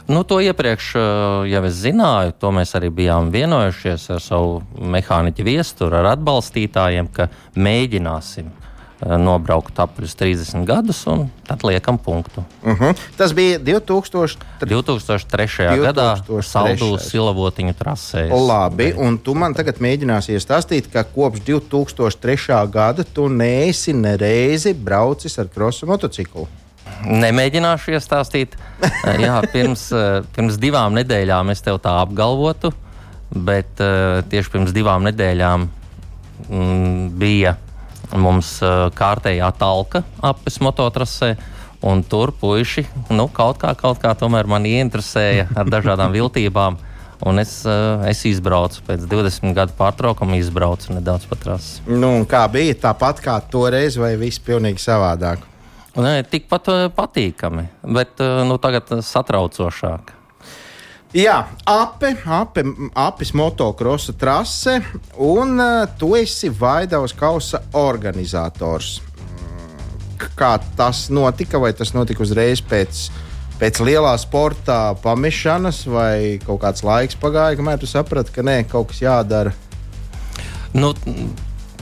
Nu, 0.07 0.21
to 0.23 0.37
iepriekš 0.43 0.91
uh, 0.95 1.47
jau 1.49 1.63
es 1.65 1.79
zināju, 1.81 2.35
to 2.37 2.51
mēs 2.53 2.75
arī 2.77 2.91
bijām 2.93 3.31
vienojušies 3.33 4.11
ar 4.13 4.21
savu 4.21 4.59
mehāniķu 4.77 5.47
viesturu, 5.47 5.97
ar 5.97 6.11
atbalstītājiem, 6.11 7.09
ka 7.09 7.25
mēģināsim 7.57 8.51
uh, 8.51 9.15
nobraukt 9.17 9.79
apaļus 9.81 10.13
30 10.19 10.67
gadus, 10.69 10.99
un 11.09 11.25
tad 11.47 11.65
liekam 11.65 11.97
punktu. 11.97 12.43
Uh 12.61 12.77
-huh. 12.79 13.01
Tas 13.17 13.33
bija 13.33 13.59
2000. 13.59 14.45
2003. 14.61 15.47
gadā 15.81 16.21
2003. 16.27 16.41
Saldu 16.41 16.97
silavotiņu 16.97 17.73
trasē. 17.73 18.29
Labi, 18.29 18.75
beidzu. 18.75 18.99
un 18.99 19.17
tu 19.17 19.33
man 19.33 19.53
tagad 19.53 19.81
mēģināsi 19.81 20.37
iestāstīt, 20.37 20.91
ka 20.93 21.03
kopš 21.03 21.39
2003. 21.39 22.69
gada 22.69 23.03
tu 23.03 23.29
neesi 23.29 23.93
nereizi 23.93 24.73
braucis 24.73 25.39
ar 25.39 25.47
krosu 25.47 25.85
motociklu. 25.85 26.47
Nemēģināšu 27.05 27.93
iestāstīt. 27.95 28.55
Eh, 28.81 29.19
Jā, 29.21 29.37
pirms, 29.53 29.87
eh, 29.93 30.23
pirms 30.35 30.57
divām 30.61 30.95
nedēļām 30.97 31.51
es 31.53 31.61
tev 31.65 31.79
tā 31.83 31.93
apgalvotu, 32.01 32.73
bet 33.31 33.81
eh, 33.83 34.21
tieši 34.29 34.53
pirms 34.53 34.73
divām 34.75 35.05
nedēļām 35.05 35.67
mm, 36.49 37.13
bija 37.19 37.55
mums 38.15 38.59
kārtējā 38.95 39.47
talka 39.57 40.03
apes 40.23 40.59
mototrasē. 40.61 41.35
Un 41.85 42.01
tur 42.01 42.31
puiši 42.33 42.85
nu, 43.13 43.27
kaut 43.29 43.59
kā, 43.61 43.75
kaut 43.77 43.99
kā 44.01 44.13
tomēr 44.17 44.47
mani 44.49 44.71
ieinteresēja 44.79 45.51
ar 45.53 45.69
dažādām 45.69 46.13
viltībām. 46.15 46.79
Un 47.25 47.39
es, 47.41 47.59
es 48.09 48.23
izbraucu 48.27 48.81
pēc 48.87 49.05
20 49.09 49.53
gadu 49.55 49.75
pārtraukuma, 49.77 50.37
izbraucu 50.39 50.95
nedaudz 50.95 51.27
pa 51.29 51.37
trasi. 51.39 51.83
Nu, 51.87 52.17
kā 52.29 52.43
bija 52.51 52.77
tāpat 52.89 53.21
kā 53.25 53.37
toreiz, 53.51 53.99
vai 54.01 54.15
viss 54.19 54.41
pilnīgi 54.41 54.81
savādāk? 54.81 55.45
Nē, 55.95 56.25
tikpat 56.27 56.67
eh, 56.73 56.85
patīkami, 56.91 57.69
bet 57.95 58.19
eh, 58.19 58.41
nu, 58.43 58.57
tagad 58.59 58.89
eh, 58.91 59.01
satraucošāk. 59.05 60.11
Jā, 61.15 61.37
ape, 61.71 62.09
ape, 62.27 62.65
apis 62.99 63.31
motocrossa 63.31 64.11
trase, 64.19 64.81
un 65.23 65.53
uh, 65.63 65.85
tu 65.95 66.09
esi 66.19 66.49
Vaidavas 66.51 67.13
kausa 67.15 67.61
organizators. 67.79 68.97
Mm, 68.99 70.25
kā 70.35 70.49
tas 70.75 71.05
notika, 71.07 71.61
vai 71.63 71.71
tas 71.71 71.95
notika 71.95 72.25
uzreiz 72.25 72.59
pēc. 72.59 73.05
Pēc 73.55 73.79
lielā 73.87 74.11
sporta 74.19 74.97
pamešanas, 74.99 75.85
vai 75.87 76.41
kaut 76.43 76.59
kāds 76.65 76.83
laiks 76.83 77.15
pagāja, 77.15 77.55
kamēr 77.55 77.79
tu 77.79 77.87
saprati, 77.87 78.35
ka 78.35 78.43
nē, 78.43 78.57
kaut 78.67 78.89
kas 78.89 78.99
jādara. 79.05 79.53
Nu, 80.75 80.91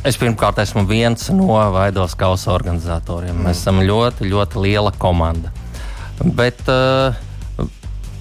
es 0.08 0.18
pirmkārt 0.20 0.60
esmu 0.60 0.84
viens 0.88 1.30
no 1.32 1.72
Vaidos 1.74 2.16
kausa 2.20 2.52
organizatoriem. 2.54 3.38
Mm. 3.38 3.44
Mēs 3.48 3.58
esam 3.64 3.78
ļoti, 3.84 4.28
ļoti 4.32 4.64
liela 4.66 4.92
komanda. 5.00 5.52
Bet 6.24 6.60
uh, 6.72 7.16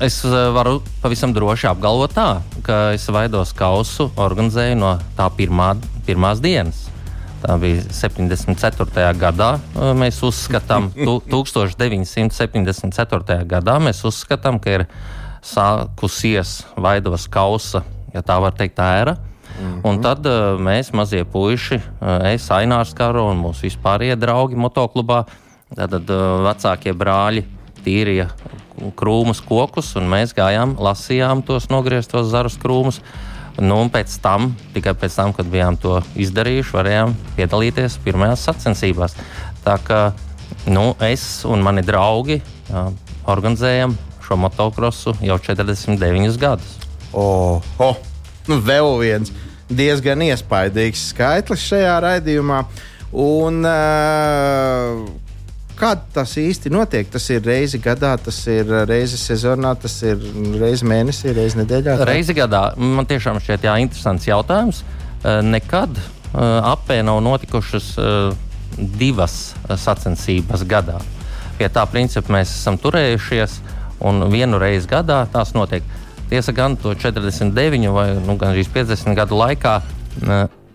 es 0.02 0.24
varu 0.24 0.82
pavisam 1.02 1.34
droši 1.34 1.66
apgalvot 1.72 2.12
tā, 2.14 2.28
ka 2.66 2.76
es 2.96 3.08
Vaidos 3.12 3.52
kausu 3.58 4.10
organizēju 4.20 4.76
no 4.78 4.98
tā 5.18 5.26
pirmā, 5.36 5.68
pirmās 6.06 6.38
dienas. 6.42 6.78
Tā 7.42 7.52
bija 7.58 7.82
74. 7.90 9.18
gadā. 9.18 9.50
Mēs 9.98 10.22
uzskatām, 10.22 10.92
ka 10.94 11.18
1974. 11.34 13.42
gadā 13.50 13.74
mēs 13.82 14.04
uzskatām, 14.06 14.62
ka 14.62 14.68
ir 14.78 14.86
sākusies 15.42 16.62
Vaidovas 16.78 17.26
kausa, 17.26 17.82
ja 18.14 18.22
tā 18.22 18.38
var 18.38 18.54
teikt, 18.54 18.78
ēra. 18.78 19.18
Mm 19.62 19.72
-hmm. 19.72 19.88
Un 19.88 20.00
tad 20.02 20.26
uh, 20.26 20.58
mēs, 20.60 20.92
mazie 20.92 21.24
puiši, 21.24 21.74
uh, 21.74 22.26
es, 22.32 22.50
Ainārs 22.50 22.94
Karo 22.94 23.30
un 23.30 23.38
mūsu 23.38 23.68
vispārējie 23.70 24.16
draugi 24.16 24.56
motoklubā, 24.56 25.24
tad 25.74 26.10
uh, 26.10 26.42
vecākie 26.48 26.92
brāļi 26.92 27.44
tīrīja 27.84 28.28
krūmus, 28.96 29.40
kokus, 29.40 29.94
un 29.96 30.08
mēs 30.10 30.34
gājām, 30.34 30.76
lasījām 30.80 31.42
tos 31.46 31.68
nogrieztos 31.70 32.26
zarus 32.32 32.58
krūmus. 32.58 33.00
Nu, 33.60 33.82
un 33.82 33.90
pēc 33.92 34.14
tam, 34.22 34.54
tikai 34.74 34.94
pēc 34.94 35.16
tam, 35.16 35.32
kad 35.36 35.46
bijām 35.46 35.76
to 35.76 36.00
izdarījuši, 36.16 36.72
varējām 36.72 37.14
piedalīties 37.36 37.98
pirmajās 38.04 38.46
sacensībās. 38.48 39.16
Tā 39.64 39.76
kā 39.84 40.12
nu, 40.66 40.94
es 41.04 41.44
un 41.44 41.60
mani 41.62 41.84
draugi 41.84 42.40
jā, 42.70 42.86
organizējam 43.28 43.96
šo 44.24 44.38
motocrossu 44.40 45.14
jau 45.20 45.38
49 45.38 46.38
gadus. 46.40 46.78
Oh, 47.12 47.60
oh. 47.78 47.96
Nu, 48.48 48.56
vēl 48.58 48.88
viens 48.98 49.30
diezgan 49.76 50.24
iespaidīgs 50.28 51.08
skaitlis 51.12 51.66
šajā 51.72 51.98
raidījumā. 52.06 52.62
Un, 53.12 53.60
uh, 53.68 55.02
Kā 55.82 55.96
tas 56.14 56.36
īsti 56.38 56.70
notiek? 56.70 57.08
Tas 57.10 57.24
ir 57.32 57.40
reizi 57.42 57.80
gadā, 57.82 58.12
tas 58.20 58.36
ir 58.46 58.68
reizi 58.86 59.16
sezonā, 59.18 59.72
tas 59.82 59.96
ir 60.06 60.20
reizi 60.60 60.86
mēnesī, 60.86 61.32
reizi 61.34 61.58
nedēļā. 61.58 61.96
Tā? 61.98 62.06
Reizi 62.06 62.36
gadā. 62.38 62.60
Man 62.76 63.08
tiešām 63.10 63.40
šķiet, 63.42 63.64
jā, 63.66 63.74
interesants 63.82 64.28
jautājums. 64.28 64.82
Eh, 65.22 65.40
nekad 65.42 65.98
eh, 65.98 66.38
apē 66.38 67.00
nav 67.02 67.18
notikušas 67.26 67.88
eh, 67.98 68.36
divas 68.78 69.56
sacensības 69.66 70.62
gadā. 70.70 71.00
Pie 71.58 71.66
tā 71.72 71.82
principa 71.90 72.36
mēs 72.36 72.52
esam 72.60 72.78
turējušies, 72.78 73.58
un 74.06 74.28
vienu 74.30 74.62
reizi 74.62 74.86
gadā 74.90 75.24
tās 75.34 75.50
notiek. 75.56 75.82
Tiesa 76.32 76.54
gan 76.56 76.78
to 76.80 76.94
49 76.96 77.92
vai 77.92 78.06
nu, 78.16 78.38
gan 78.40 78.54
arī 78.54 78.64
50 78.64 79.12
gadu 79.18 79.36
laikā 79.36 79.74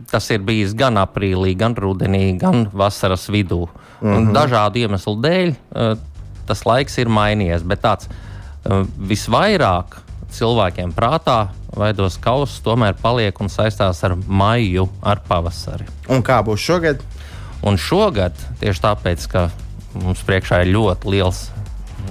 tas 0.07 0.29
ir 0.31 0.43
bijis 0.45 0.75
gan 0.77 0.99
aprīlī, 1.01 1.55
gan 1.57 1.75
rudenī, 1.75 2.37
gan 2.39 2.67
vasaras 2.73 3.27
vidū. 3.33 3.67
Mm 4.01 4.13
-hmm. 4.13 4.33
Dažādu 4.33 4.77
iemeslu 4.77 5.15
dēļ 5.21 5.49
uh, 5.49 5.97
tas 6.45 6.65
laiks 6.65 6.97
ir 6.97 7.09
mainījies, 7.09 7.63
bet 7.65 7.81
tāds 7.81 8.07
uh, 8.07 8.85
visvairāk 8.97 9.97
cilvēkiem 10.31 10.93
prātā 10.93 11.47
veidos 11.77 12.17
kausus 12.17 12.61
tomēr 12.61 12.93
paliek 13.01 13.41
un 13.41 13.49
saistās 13.49 14.03
ar 14.03 14.15
maiju, 14.27 14.87
ar 15.01 15.21
pavasari. 15.27 15.85
Un 16.09 16.23
kā 16.23 16.43
būs 16.43 16.59
šogad? 16.59 17.01
Un 17.63 17.77
šogad 17.77 18.33
tieši 18.59 18.81
tāpēc, 18.81 19.27
ka 19.27 19.49
mums 19.93 20.23
priekšā 20.23 20.61
ir 20.61 20.73
ļoti 20.75 21.09
liels 21.09 21.51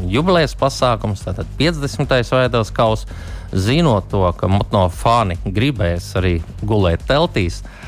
jubilejas 0.05 0.57
pasākums, 0.59 1.25
tātad 1.25 1.47
50. 1.59 2.33
veidos 2.33 2.71
kausa. 2.71 3.07
Zinot 3.53 4.09
to, 4.11 4.25
ka 4.39 4.51
monofāni 4.51 5.39
gribēs 5.45 6.13
arī 6.19 6.39
gulēt 6.67 7.05
teltīs, 7.09 7.63
uh, 7.63 7.87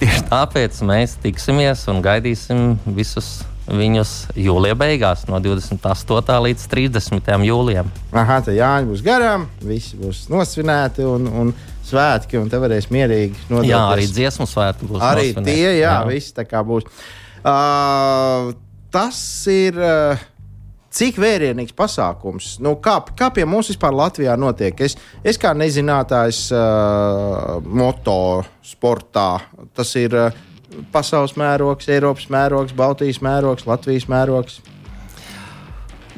Tieši 0.00 0.22
tāpēc 0.30 0.78
mēs 0.88 1.18
tiksimies 1.20 1.82
un 1.92 2.00
gaidīsim 2.04 2.78
visus 2.96 3.42
viņus 3.70 4.12
jūlijā 4.40 4.74
beigās, 4.78 5.26
no 5.28 5.38
28. 5.42 6.38
līdz 6.46 6.64
30. 6.72 7.28
jūlijam. 7.46 7.90
Aha, 8.16 8.40
tā 8.46 8.54
Jāņa 8.56 8.88
būs 8.88 9.04
garām, 9.04 9.44
visi 9.62 10.00
būs 10.00 10.24
nosvinēti 10.32 11.04
un, 11.06 11.28
un 11.28 11.52
svētki, 11.86 12.40
un 12.40 12.48
te 12.50 12.58
varēs 12.62 12.88
mierīgi 12.90 13.36
nodarboties. 13.50 13.70
Jā, 13.70 13.84
arī 13.92 14.08
dziesmu 14.08 14.48
svētki 14.48 14.88
būs. 14.90 15.04
Arī 15.04 15.28
nosvinēti. 15.28 15.52
tie, 15.52 15.68
jā, 15.76 15.84
jā. 15.84 15.94
visi 16.08 16.34
tā 16.40 16.46
kā 16.48 16.64
būs. 16.66 16.88
Uh, 17.44 18.50
tas 18.96 19.22
ir. 19.52 19.76
Uh, 19.76 20.28
Cik 20.90 21.20
vērienīgs 21.22 21.74
pasākums, 21.78 22.56
nu, 22.58 22.74
kā, 22.82 22.96
kā 23.14 23.28
pie 23.30 23.44
mums 23.46 23.68
vispār 23.70 23.94
Latvijā 23.94 24.34
notiek? 24.34 24.80
Es, 24.82 24.96
es 25.22 25.38
kā 25.38 25.52
nezinātājs 25.54 26.48
uh, 26.50 27.60
motosportā, 27.62 29.28
tas 29.78 29.94
ir 30.00 30.16
uh, 30.18 30.40
pasaules 30.90 31.36
mērogs, 31.38 31.86
Eiropas 31.94 32.26
mērogs, 32.32 32.74
Baltijas 32.74 33.20
mērogs, 33.22 33.68
Latvijas 33.70 34.08
mērogs. 34.10 34.58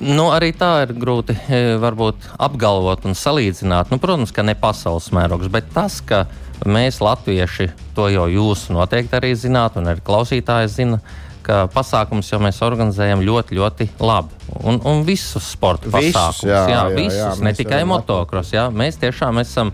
Nu, 0.03 0.31
arī 0.35 0.51
tā 0.57 0.71
ir 0.87 0.95
grūti 0.99 1.37
e, 1.47 1.61
varbūt, 1.79 2.33
apgalvot 2.43 3.05
un 3.07 3.15
salīdzināt. 3.15 3.93
Nu, 3.93 4.01
protams, 4.03 4.33
ka 4.35 4.43
ne 4.43 4.57
pasaules 4.59 5.11
mērogs, 5.15 5.51
bet 5.53 5.69
tas, 5.75 6.01
ka 6.03 6.25
mēs, 6.67 6.99
latvieši, 7.05 7.69
to 7.95 8.09
jau 8.11 8.25
jūs 8.33 8.67
noteikti 8.73 9.21
arī 9.21 9.35
zināt, 9.39 9.77
un 9.79 9.93
arī 9.93 10.03
klausītāji 10.03 10.73
zina, 10.73 10.99
ka 11.45 11.65
pasākums 11.73 12.31
jau 12.33 12.41
mēs 12.43 12.61
organizējam 12.65 13.23
ļoti, 13.27 13.59
ļoti 13.59 13.89
labi. 14.03 14.39
Un, 14.63 14.79
un 14.89 15.03
visus 15.07 15.53
sporta 15.55 15.91
visus, 15.91 16.15
pasākumus, 16.15 16.45
jā, 16.47 16.61
jā, 16.71 16.77
jā, 16.77 16.85
visus, 16.97 17.19
jā, 17.19 17.33
ne 17.45 17.53
tikai 17.57 17.83
motocross. 17.89 18.55
Mēs 18.77 19.01
tiešām 19.03 19.43
esam 19.43 19.73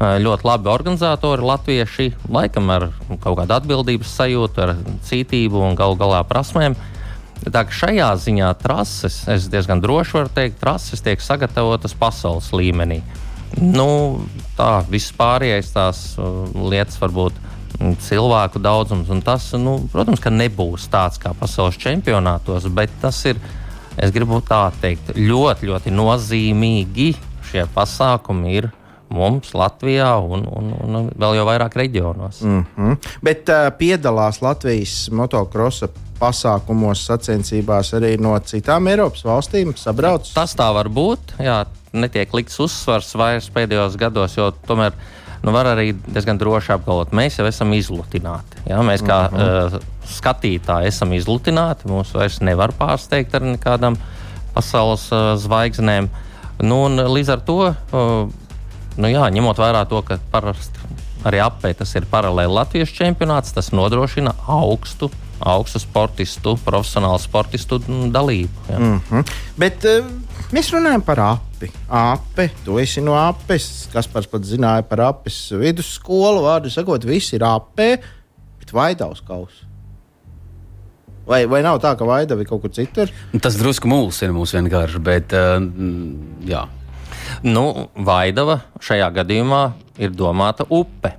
ļoti 0.00 0.48
labi 0.48 0.70
organizatori, 0.72 1.44
latvieši, 1.46 2.08
laikam 2.32 2.72
ar 2.74 2.88
kaut 3.22 3.38
kādu 3.38 3.54
atbildības 3.56 4.16
sajūtu, 4.18 4.64
ar 4.64 4.74
cītību 5.06 5.62
un 5.68 5.78
galu 5.78 5.98
galā 6.00 6.24
prasmēm. 6.26 6.76
Tā 7.44 7.64
kā 7.66 7.76
šajā 7.76 8.08
ziņā 8.24 8.50
trases, 8.62 9.20
es 9.28 9.48
diezgan 9.52 9.82
droši 9.82 10.16
varu 10.16 10.32
teikt, 10.32 10.58
trases 10.62 11.02
tiek 11.04 11.20
sagatavotas 11.20 11.94
pasaules 11.98 12.48
līmenī. 12.56 13.02
Nu, 13.60 14.24
tā 14.58 14.80
vispārējais 14.90 15.74
tās 15.74 16.04
uh, 16.18 16.46
lietas 16.72 16.98
varbūt 16.98 17.36
cilvēku 17.78 18.62
daudzums. 18.62 19.10
Tas, 19.24 19.50
nu, 19.58 19.78
protams, 19.92 20.22
ka 20.22 20.32
nebūs 20.32 20.88
tāds 20.92 21.20
kā 21.22 21.34
pasaules 21.38 21.78
čempionātos, 21.80 22.68
bet 22.74 22.92
tas 23.02 23.18
ir, 23.28 23.40
es 23.96 24.14
gribu 24.14 24.40
tā 24.44 24.66
teikt, 24.80 25.14
ļoti, 25.16 25.70
ļoti 25.70 25.94
nozīmīgi. 25.94 27.12
Šie 27.50 27.66
pasākumi 27.74 28.56
ir 28.58 28.70
mums, 29.14 29.52
Latvijā 29.54 30.14
un, 30.18 30.46
un, 30.48 30.72
un 30.74 31.10
vēl 31.12 31.36
jau 31.38 31.44
vairāk 31.46 31.76
reģionos. 31.78 32.40
Mm 32.42 32.64
-hmm. 32.76 32.96
Bet 33.22 33.48
uh, 33.48 33.68
piedalās 33.78 34.40
Latvijas 34.42 35.10
motocrossa 35.12 35.88
pasākumos, 36.18 37.04
sacensībās 37.06 37.92
arī 37.94 38.14
no 38.20 38.38
citām 38.38 38.88
Eiropas 38.88 39.24
valstīm. 39.24 39.74
Sabrauc. 39.76 40.30
Tas 40.34 40.56
tā 40.56 40.70
var 40.74 40.88
būt. 40.88 41.36
Jā, 41.38 41.64
netiek 41.92 42.32
likts 42.34 42.58
uzsvars 42.60 43.14
vairs 43.14 43.50
pēdējos 43.54 43.98
gados, 44.00 44.36
jo 44.36 44.50
tomēr 44.66 44.92
nu, 45.44 45.52
var 45.52 45.68
arī 45.74 45.92
diezgan 46.06 46.40
droši 46.40 46.74
apgalvot, 46.78 47.12
mēs 47.16 47.38
jau 47.38 47.46
esam 47.48 47.72
izlutināti. 47.76 48.64
Ja? 48.68 48.80
Mēs 48.86 49.04
kā 49.04 49.18
uh 49.28 49.34
-huh. 49.38 49.74
uh, 49.74 49.80
skatītāji 50.08 50.92
esam 50.92 51.12
izlutināti, 51.12 51.88
mūs 51.88 52.14
vairs 52.14 52.40
nevar 52.40 52.72
pārsteigt 52.72 53.34
ar 53.34 53.42
nekādām 53.42 53.96
pasaules 54.54 55.10
uh, 55.12 55.34
zvaigznēm. 55.36 56.08
Nu, 56.62 56.88
līdz 56.88 57.32
ar 57.32 57.40
to, 57.40 57.74
uh, 57.92 58.28
nu, 58.96 59.08
jā, 59.08 59.30
ņemot 59.30 59.58
vērā 59.58 59.88
to, 59.88 60.02
ka 60.02 60.18
parasti 60.30 60.78
arī 61.24 61.40
apēta 61.40 61.78
tas 61.78 61.94
ir 61.94 62.04
paralēli 62.10 62.52
Latvijas 62.52 62.88
čempionāts, 62.88 63.52
tas 63.52 63.72
nodrošina 63.72 64.34
augstu 64.46 65.10
augstu 65.44 65.78
sportistu, 65.78 66.56
profesionālu 66.64 67.18
sportistu 67.18 67.78
dalību. 68.12 68.68
Ja. 68.70 68.78
Mm 68.78 69.00
-hmm. 69.10 69.24
Bet 69.56 69.84
uh, 69.84 70.06
mēs 70.52 70.72
runājam 70.72 71.02
par 71.02 71.18
api. 71.64 71.84
Ape, 71.88 72.48
tu 72.64 72.78
esi 72.78 73.02
no 73.04 73.16
apes. 73.18 73.88
Kas 73.92 74.08
pats 74.10 74.28
pat 74.30 74.44
zināja 74.46 74.84
par 74.88 75.04
apes 75.08 75.50
vidusskolu 75.52 76.44
vārdu 76.44 76.72
sakot, 76.72 77.04
visi 77.04 77.36
ir 77.38 77.46
apē, 77.48 77.90
bet 78.60 78.74
vaidavs 78.74 79.22
kaus. 79.26 79.64
Vai, 81.24 81.46
vai 81.48 81.62
nav 81.64 81.78
tā, 81.80 81.94
ka 81.96 82.04
vaidava 82.04 82.44
ir 82.44 82.48
kaut 82.48 82.60
kur 82.60 82.72
citur? 82.74 83.08
Tas 83.40 83.56
drusku 83.56 83.88
mūls 83.88 84.20
ir 84.26 84.34
mūsu 84.36 84.58
vienkārši, 84.58 85.00
bet 85.04 85.32
uh, 85.32 85.56
jā. 86.44 86.66
Nu, 87.44 87.88
vaidava 87.96 88.60
šajā 88.84 89.08
gadījumā 89.22 89.62
ir 90.04 90.12
domāta 90.12 90.66
upe. 90.68 91.14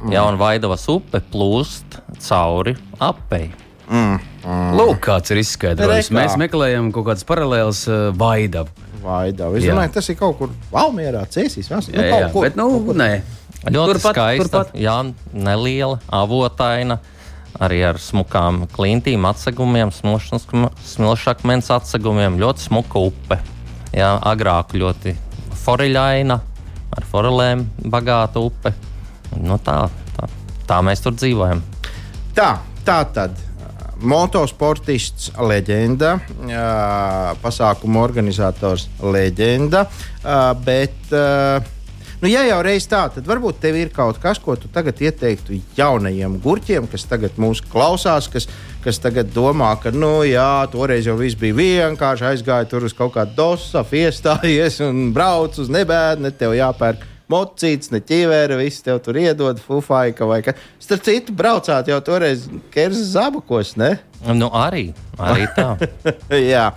Mm. 0.00 0.12
Ja, 0.14 0.22
un 0.24 0.38
Vaidavas 0.40 0.86
upe 0.88 1.20
plūst 1.32 1.98
cauri 2.24 2.76
apei. 3.02 3.50
Mm. 3.90 4.20
Mm. 4.46 4.76
Lūk, 4.78 5.00
kāds 5.04 5.34
ir 5.34 5.42
izskaidrojums. 5.42 6.12
Mēs 6.14 6.38
meklējam 6.40 6.88
kaut 6.94 7.10
kādas 7.10 7.26
paralēlas 7.28 7.82
uh, 7.90 8.06
Vaidavu. 8.16 8.72
Vaidavu. 9.02 9.58
Es 9.58 9.64
jā. 9.66 9.74
domāju, 9.74 9.92
tas 9.96 10.08
ir 10.12 10.18
kaut 10.18 10.36
kur 10.38 10.52
Valmierā, 10.72 11.24
Cēsīs. 11.30 11.70
Jā, 11.70 11.80
nu, 11.86 12.02
jā, 12.02 12.20
jā. 12.26 12.28
Bet, 12.34 12.58
nu, 12.58 12.68
nē. 12.96 13.10
Ļoti 13.60 13.96
turpat, 13.96 14.14
skaista, 14.14 14.44
turpat. 14.44 14.76
Jā, 14.80 14.98
neliela, 15.32 16.00
avotaina. 16.08 17.00
arī 17.60 17.80
ar 17.84 17.98
smukām 18.00 18.62
klintīm, 18.72 19.26
atsegumiem, 19.28 19.90
smilšakmens 19.92 21.70
atsegumiem. 21.74 22.38
Ļoti 22.40 22.64
smuka 22.68 23.02
upe. 23.10 23.36
Jā, 23.92 24.14
agrāk 24.30 24.72
ļoti 24.78 25.16
foreļaina, 25.60 26.38
ar 26.96 27.08
forelēm 27.10 27.66
bagāta 27.90 28.40
upe. 28.40 28.72
Nu, 29.36 29.58
tā, 29.62 29.82
tā, 30.16 30.30
tā 30.70 30.80
mēs 30.86 31.02
tur 31.04 31.18
dzīvojam. 31.18 31.60
Tā, 32.38 32.54
tā 32.86 33.02
tad. 33.12 33.49
Motosportists, 34.02 35.32
leģenda, 35.36 36.14
pasākumu 37.42 38.00
organizators, 38.02 38.88
leģenda. 39.02 39.84
Bet 40.64 41.12
Nu, 42.20 42.28
ja 42.28 42.42
jau 42.44 42.58
reiz 42.60 42.84
tā, 42.84 43.06
tad 43.08 43.24
varbūt 43.24 43.62
tev 43.62 43.78
ir 43.80 43.92
kaut 43.96 44.18
kas, 44.20 44.36
ko 44.44 44.52
tu 44.60 44.68
tagad 44.68 44.98
ieteiktu 45.00 45.56
jaunajiem 45.78 46.34
gurķiem, 46.44 46.84
kas 46.92 47.06
tagad 47.08 47.38
mūsu 47.40 47.64
klausās, 47.72 48.28
kas, 48.28 48.44
kas 48.84 49.00
tagad 49.00 49.30
domā, 49.32 49.70
ka, 49.80 49.88
nu, 49.88 50.18
jā, 50.28 50.66
toreiz 50.68 51.08
jau 51.08 51.16
viss 51.16 51.38
bija 51.40 51.88
vienkārši 51.88 52.26
aizgāja 52.34 52.68
tur 52.68 52.84
uz 52.84 52.92
kaut 52.96 53.14
kādu 53.16 53.32
dosu, 53.38 53.80
iestājies 54.02 54.76
un 54.90 55.14
brauc 55.16 55.56
uz 55.64 55.72
nebēdu, 55.72 56.26
ne 56.26 56.34
tev 56.36 56.52
jāpērk 56.58 57.08
mocīts, 57.30 57.92
ne 57.94 58.02
ķīvēra, 58.04 58.58
viss 58.60 58.84
tev 58.84 59.00
tur 59.04 59.18
iedod, 59.20 59.60
fufaika 59.62 60.28
vai 60.28 60.40
kā. 60.46 60.56
Starp 60.82 61.04
citu, 61.06 61.34
braucāt 61.36 61.90
jau 61.90 62.00
toreiz 62.04 62.48
Kerzas 62.74 63.12
zabakos, 63.14 63.76
ne? 63.80 63.96
Nu, 64.36 64.50
arī, 64.52 64.90
arī 65.18 65.46
tā. 65.56 65.74
Jā. 66.52 66.70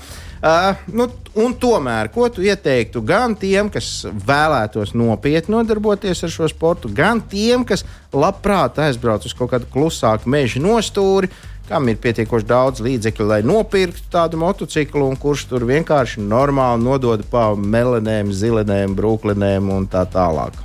Uh, 0.43 0.75
nu, 0.91 1.05
un 1.39 1.53
tomēr, 1.55 2.09
ko 2.11 2.25
tu 2.27 2.43
ieteiktu 2.43 2.99
gan 3.07 3.31
tiem, 3.39 3.69
kas 3.71 4.01
vēlētos 4.03 4.91
nopietni 4.91 5.55
nodarboties 5.55 6.19
ar 6.27 6.33
šo 6.33 6.49
sportu, 6.51 6.91
gan 6.91 7.21
tiem, 7.31 7.63
kas 7.63 7.85
labprāt 8.11 8.81
aizbrauc 8.83 9.23
uz 9.23 9.35
kaut 9.39 9.53
kādu 9.53 9.69
klusāku 9.71 10.27
meža 10.33 10.59
nostūri, 10.59 11.31
kam 11.69 11.87
ir 11.89 11.99
pietiekoši 12.03 12.47
daudz 12.47 12.83
līdzekļu, 12.83 13.27
lai 13.29 13.39
nopirktu 13.47 14.09
tādu 14.11 14.39
motociklu, 14.41 15.05
un 15.07 15.19
kurš 15.19 15.47
tur 15.51 15.65
vienkārši 15.69 16.23
normāli 16.23 16.83
nodod 16.83 17.23
pa 17.31 17.51
melenēm, 17.55 18.33
zilenēm, 18.35 18.95
brūklinēm 18.97 19.71
un 19.73 19.87
tā 19.91 20.03
tālāk. 20.11 20.57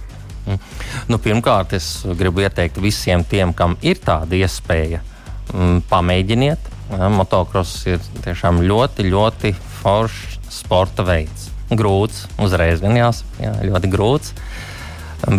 Mm. 0.49 0.59
Nu, 1.13 1.19
pirmkārt, 1.23 1.75
es 1.77 1.91
gribu 2.19 2.43
ieteikt 2.45 2.81
visiem 2.83 3.25
tiem, 3.29 3.53
kam 3.55 3.77
ir 3.85 4.01
tāda 4.03 4.39
iespēja, 4.39 5.03
mm, 5.53 5.85
pamēģiniet. 5.91 6.75
Motocross 7.13 7.85
ir 7.87 8.01
tiešām 8.25 8.63
ļoti, 8.65 9.05
ļoti 9.13 9.53
foršs 9.83 10.39
sporta 10.59 11.05
veids. 11.05 11.51
Grūts, 11.69 12.25
uzreiz 12.41 12.81
vien 12.81 12.97
jāsaka, 12.97 13.43
jā, 13.45 13.53
ļoti 13.69 13.91
grūts. 13.93 14.33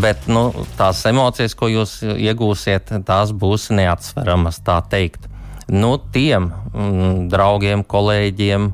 Bet 0.04 0.28
nu, 0.30 0.52
tās 0.78 1.02
emocijas, 1.10 1.56
ko 1.58 1.72
jūs 1.72 2.00
iegūsiet, 2.04 2.92
tās 3.08 3.32
būs 3.34 3.70
neatsveramas, 3.74 4.60
tā 4.62 4.78
teikt. 4.92 5.26
Nu, 5.70 5.98
tiem 6.14 6.50
mm, 6.74 7.28
draugiem, 7.32 7.84
kolēģiem, 7.86 8.72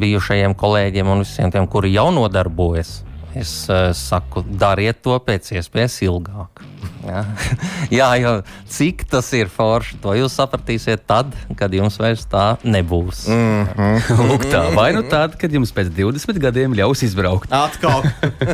bijušajiem 0.00 0.54
kolēģiem 0.54 1.10
un 1.10 1.24
visiem 1.24 1.50
tiem, 1.52 1.66
kuri 1.70 1.92
jau 1.96 2.08
nodarbojas 2.14 3.02
Es 3.34 3.66
uh, 3.66 3.90
saku, 3.90 4.44
dariet 4.46 5.00
to 5.02 5.16
pēc 5.26 5.48
iespējas 5.56 5.96
ilgāk. 6.06 6.62
Jā, 7.08 7.24
Jā 7.98 8.08
jo 8.22 8.34
cik 8.70 9.02
tas 9.10 9.26
ir 9.34 9.50
forši, 9.50 9.98
to 10.02 10.14
jūs 10.14 10.36
sapratīsiet 10.38 11.02
tad, 11.10 11.34
kad 11.58 11.74
jums 11.74 11.98
vairs 11.98 12.22
tā 12.30 12.54
nebūs. 12.62 13.26
Mm 13.26 13.66
-hmm. 13.74 13.98
Lūk, 14.30 14.46
tā 14.54 14.62
vai 14.74 14.92
nu 14.94 15.02
tad, 15.10 15.34
kad 15.40 15.52
jums 15.52 15.74
pēc 15.74 15.90
20 15.90 16.38
gadiem 16.38 16.78
ļaus 16.78 17.02
izbraukt. 17.02 17.50
Atkal. 17.50 18.06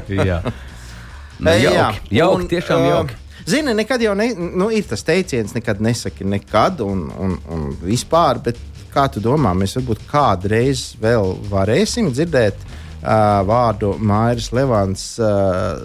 Jā, 0.09 0.41
nu, 1.39 1.51
jauki, 1.51 2.01
jauki, 2.11 2.49
tiešām 2.57 2.87
jauki. 2.89 3.15
Uh, 3.15 3.30
Zini, 3.51 3.75
nekad 3.75 4.03
jau 4.05 4.13
ne, 4.15 4.29
nu, 4.37 4.69
ir 4.71 4.85
tas 4.87 5.03
teiciens, 5.07 5.55
nekad 5.57 5.81
nesaki 5.83 6.27
nekad 6.29 6.83
un, 6.85 7.09
un, 7.19 7.39
un 7.51 7.65
vispār, 7.83 8.39
bet 8.45 8.59
kā 8.93 9.07
tu 9.11 9.23
domā, 9.23 9.55
mēs 9.59 9.75
varbūt 9.79 10.05
kādreiz 10.11 10.91
vēl 11.01 11.35
varēsim 11.51 12.11
dzirdēt 12.15 12.61
uh, 12.63 13.41
vārdu 13.49 13.95
Mairis 13.99 14.51
Levants 14.55 15.05
uh, 15.23 15.83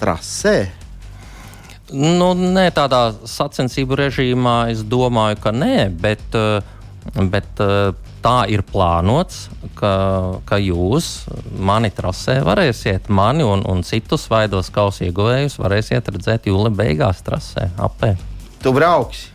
trasē? 0.00 0.58
Nu, 1.88 2.34
nē, 2.36 2.66
tādā 2.76 3.00
sacensību 3.24 3.96
režīmā 3.96 4.58
es 4.74 4.82
domāju, 4.84 5.38
ka 5.40 5.54
nē, 5.56 5.88
bet, 6.02 6.36
bet 7.32 7.62
tā 8.22 8.42
ir 8.52 8.62
plānots, 8.66 9.46
ka, 9.78 9.92
ka 10.48 10.58
jūs 10.60 11.28
mani 11.58 11.90
trasē 11.94 12.38
varēsiet, 12.46 13.08
mani 13.08 13.46
un, 13.46 13.64
un 13.68 13.82
citus 13.86 14.28
vaidos 14.30 14.70
kausa 14.74 15.06
ieguvējus 15.08 15.58
varēsiet 15.60 16.12
redzēt 16.14 16.48
jūlijā 16.50 16.76
beigās 16.82 17.24
trasē 17.26 17.70
apē. 17.88 18.14
Tu 18.62 18.74
brauksi! 18.74 19.34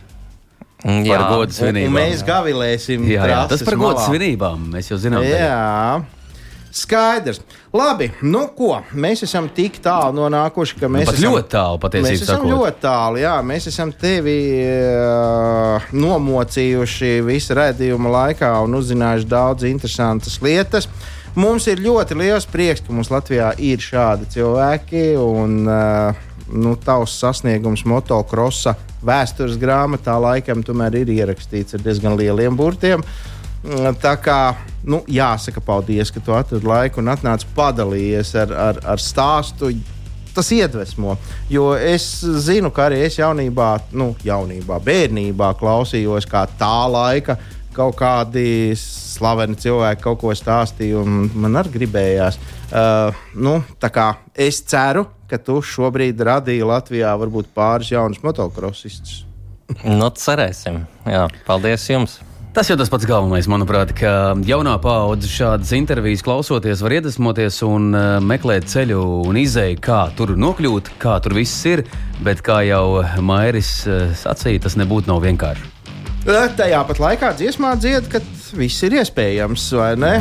Jā, 0.84 1.16
par 1.16 1.30
godu 1.32 1.54
svinībām. 1.56 1.94
Mēs 1.96 2.20
gavilēsim. 2.28 3.06
Jā, 3.08 3.24
jā, 3.30 3.38
tas 3.48 3.62
par 3.64 3.78
godu 3.80 4.02
svinībām. 4.04 4.66
Mēs 4.74 4.90
jau 4.92 4.98
zinām. 5.00 5.24
Jā. 5.24 5.40
Tagad. 5.40 6.23
Skaidrs. 6.74 7.38
Labi, 7.74 8.08
nu 8.26 8.48
ko, 8.56 8.72
mēs 8.98 9.20
esam 9.22 9.46
tik 9.54 9.76
tālu 9.82 10.16
nonākuši, 10.16 10.78
ka 10.80 10.88
mēs 10.90 11.06
nu, 11.06 11.12
esam 11.12 11.34
ļoti 11.36 11.50
tālu 11.52 11.80
patiesībā. 11.84 12.10
Mēs 12.10 12.22
esam 12.24 12.40
sakot. 12.40 12.50
ļoti 12.50 12.80
tālu, 12.82 13.20
jā, 13.22 13.34
mēs 13.46 13.68
esam 13.70 13.92
tevi 13.98 14.34
uh, 14.58 15.86
nomocījuši 15.94 17.10
visu 17.28 17.54
redzējumu 17.54 18.10
laikā 18.16 18.48
un 18.66 18.74
uzzinājuši 18.80 19.30
daudz 19.30 19.68
interesantas 19.70 20.40
lietas. 20.42 20.88
Mums 21.38 21.68
ir 21.70 21.82
ļoti 21.82 22.18
liels 22.18 22.48
prieks, 22.50 22.82
ka 22.82 22.94
mums 22.94 23.10
Latvijā 23.14 23.52
ir 23.62 23.82
šādi 23.82 24.26
cilvēki. 24.34 25.04
Un, 25.22 25.60
uh, 25.70 26.26
nu, 26.50 26.74
tavs 26.74 27.14
sasniegums 27.22 27.86
motocrossa 27.86 28.74
vēstures 29.06 29.60
grāmatā 29.62 30.18
laikam 30.18 30.66
tomēr 30.66 31.04
ir 31.04 31.14
ierakstīts 31.20 31.78
ar 31.78 31.86
diezgan 31.86 32.18
lieliem 32.18 32.58
burtiem. 32.58 33.06
Uh, 33.06 33.34
tā 34.00 34.14
kā 34.20 34.38
nu, 34.84 35.00
jāsaka 35.08 35.62
paldies, 35.64 36.12
ka 36.12 36.20
tu 36.20 36.34
atradi 36.36 36.68
laiku 36.68 37.00
un 37.00 37.10
atnāci 37.14 37.48
padalījies 37.56 38.34
ar, 38.44 38.54
ar, 38.68 38.80
ar 38.94 39.02
stāstu. 39.02 39.72
Tas 40.34 40.48
iedvesmo, 40.50 41.14
jo 41.46 41.68
es 41.78 42.08
zinu, 42.42 42.72
ka 42.74 42.88
arī 42.88 43.04
es 43.06 43.20
jaunībā, 43.20 43.68
nu, 43.94 44.16
jaunībā, 44.26 44.80
bērnībā 44.82 45.52
klausījos, 45.60 46.26
kā 46.26 46.42
tā 46.58 46.78
laika 46.90 47.38
kaut 47.74 47.94
kādi 47.98 48.74
slaveni 48.78 49.58
cilvēki 49.58 50.02
kaut 50.02 50.20
ko 50.22 50.34
stāstīja, 50.34 51.02
un 51.02 51.30
man 51.38 51.60
arī 51.62 51.74
gribējās. 51.78 52.38
Uh, 52.74 53.24
nu, 53.38 53.60
es 54.34 54.60
ceru, 54.66 55.06
ka 55.30 55.38
tu 55.38 55.60
šobrīd 55.62 56.18
radīji 56.26 56.66
Latvijā 56.66 57.14
varbūt 57.22 57.54
pāris 57.54 57.94
jaunus 57.94 58.22
motocrossistus. 58.26 59.22
nu, 59.86 60.10
cerēsim. 60.10 60.82
Jā, 61.06 61.28
paldies 61.46 61.90
jums! 61.90 62.18
Tas 62.54 62.68
jau 62.70 62.76
tas 62.78 62.86
pats 62.86 63.02
galvenais, 63.02 63.48
manuprāt, 63.50 63.90
ka 63.98 64.10
jaunā 64.46 64.76
paudze 64.78 65.26
šādas 65.26 65.72
intervijas 65.74 66.20
klausoties, 66.22 66.84
var 66.86 66.92
iedvesmoties 67.00 67.56
un 67.66 67.88
uh, 67.90 68.02
meklēt 68.22 68.68
ceļu 68.70 69.00
un 69.26 69.40
izēju, 69.40 69.80
kā 69.82 70.04
tur 70.14 70.36
nokļūt, 70.38 70.92
kā 71.02 71.16
tur 71.24 71.34
viss 71.34 71.64
ir. 71.66 71.82
Bet, 72.22 72.44
kā 72.46 72.60
jau 72.62 73.02
Mairis 73.26 73.72
uh, 73.90 74.04
sacīja, 74.14 74.62
tas 74.68 74.78
nebūtu 74.78 75.10
nav 75.10 75.24
vienkārši. 75.26 75.66
Tajā 76.54 76.84
pat 76.86 77.02
laikā 77.02 77.32
dziesmā 77.40 77.74
dzied, 77.82 78.06
ka 78.12 78.22
viss 78.54 78.86
ir 78.86 79.00
iespējams. 79.00 79.64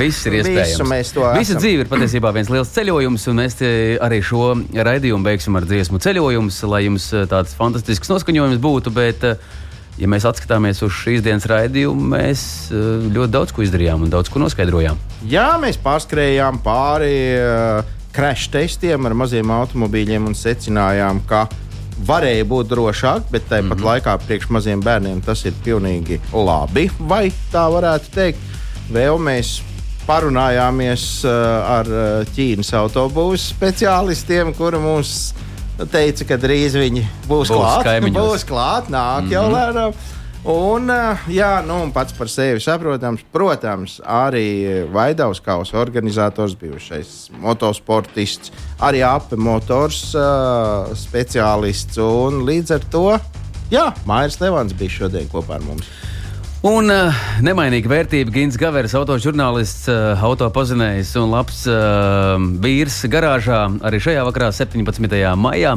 Viss 0.02 0.26
ir 0.26 0.40
iespējams. 0.42 1.14
Visa 1.38 1.62
dzīve 1.62 1.86
ir 1.86 1.92
patiesībā 1.92 2.34
viens 2.34 2.50
liels 2.50 2.74
ceļojums, 2.74 3.28
un 3.30 3.44
mēs 3.44 3.62
arī 4.10 4.24
šo 4.26 4.56
raidījumu 4.74 5.30
beigsim 5.30 5.62
ar 5.62 5.70
dziesmu 5.70 6.02
ceļojumus, 6.02 6.64
lai 6.66 6.88
jums 6.88 7.12
tāds 7.30 7.54
fantastisks 7.62 8.10
noskaņojums 8.10 8.66
būtu. 8.66 8.96
Bet, 8.98 9.30
uh, 9.36 9.62
ja 10.00 10.10
mēs 10.10 10.26
atskatāmies 10.28 10.82
uz 10.86 10.94
šīs 11.04 11.24
dienas 11.26 11.46
raidījumu, 11.50 12.08
mēs 12.16 12.46
eh, 12.72 13.10
ļoti 13.14 13.34
daudz 13.34 13.54
ko 13.54 13.66
izdarījām 13.66 14.06
un 14.06 14.14
daudz 14.14 14.32
ko 14.34 14.42
noskaidrojām. 14.44 15.00
Jā, 15.30 15.54
mēs 15.62 15.80
pārskrējām 15.82 16.62
pāri 16.66 17.18
uh, 17.38 17.84
crash 18.14 18.50
testiem 18.54 19.06
ar 19.08 19.16
maziem 19.18 19.52
automobīļiem 19.54 20.30
un 20.30 20.38
secinājām, 20.38 21.22
ka 21.30 21.46
varēja 22.08 22.48
būt 22.50 22.72
drošāk, 22.72 23.30
bet 23.32 23.46
tāpat 23.50 23.70
mm 23.70 23.76
-hmm. 23.78 23.90
laikā 23.92 24.18
priekš 24.26 24.50
maziem 24.50 24.82
bērniem 24.82 25.22
tas 25.22 25.46
ir 25.46 25.54
pilnīgi 25.64 26.20
labi. 26.34 26.90
Vai 27.00 27.30
tā 27.54 27.68
varētu 27.72 28.12
teikt? 28.14 28.40
Vēl 28.92 29.18
mēs 29.22 29.62
parunājāmies 30.08 31.24
uh, 31.24 31.32
ar 31.78 31.88
Ķīnas 32.36 32.74
autobūvas 32.76 33.46
speciālistiem, 33.54 34.52
kuri 34.58 34.82
mums 34.82 35.34
teica, 35.90 36.26
ka 36.30 36.38
drīz 36.42 36.76
viņi 36.80 37.06
būs, 37.28 37.50
būs 37.50 37.54
klāt. 37.54 38.12
Būs 38.14 38.46
klāt, 38.48 38.90
nāk 38.90 39.24
mm 39.24 39.28
-hmm. 39.28 39.34
jau 39.34 39.46
mhm. 39.48 39.56
lēnām. 39.56 39.94
Un, 40.44 40.90
eh, 40.92 41.18
jā, 41.32 41.64
nu, 41.64 41.78
pats 41.96 42.12
par 42.12 42.28
sevi 42.28 42.60
saprotams, 42.60 43.22
protams, 43.32 44.02
arī 44.04 44.84
Vaidavskaus 44.92 45.72
organizators, 45.74 46.56
bijušais 46.60 47.30
motosportists, 47.40 48.52
arī 48.80 49.06
ape 49.08 49.40
motors 49.40 50.14
uh, 50.16 50.92
speciālists. 50.92 51.96
Un 51.98 52.44
līdz 52.44 52.76
ar 52.76 52.84
to, 52.92 53.20
jā, 53.72 53.94
Mairis 54.06 54.42
Levans 54.42 54.76
bija 54.76 54.90
šodien 54.90 55.32
kopā 55.32 55.56
ar 55.56 55.64
mums. 55.64 55.88
Un 56.64 56.88
uh, 56.88 57.12
nemainīga 57.44 57.90
vērtība 57.92 58.32
Gins 58.32 58.56
Gavers, 58.56 58.94
autožurnālists, 58.96 59.90
uh, 59.92 60.22
autopazinējs 60.24 61.10
un 61.20 61.34
labs 61.34 61.66
uh, 61.68 62.38
vīrs 62.64 63.02
garāžā 63.12 63.66
arī 63.84 64.00
šajā 64.06 64.24
vakarā, 64.30 64.48
17. 64.56 65.18
maijā. 65.44 65.74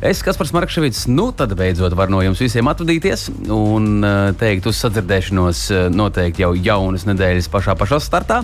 Es, 0.00 0.22
Kaspars 0.24 0.54
Markevits, 0.56 1.02
nu 1.12 1.28
tad 1.36 1.52
beidzot 1.60 1.92
var 1.92 2.08
no 2.08 2.22
jums 2.24 2.40
visiem 2.40 2.72
atvadīties 2.72 3.26
un 3.52 4.00
teikt 4.40 4.70
uz 4.70 4.80
sadzirdēšanos 4.80 5.66
noteikti 5.92 6.46
jau 6.46 6.54
jaunas 6.56 7.04
nedēļas 7.04 7.52
pašā 7.52 7.76
pašā 7.76 8.00
startā. 8.00 8.40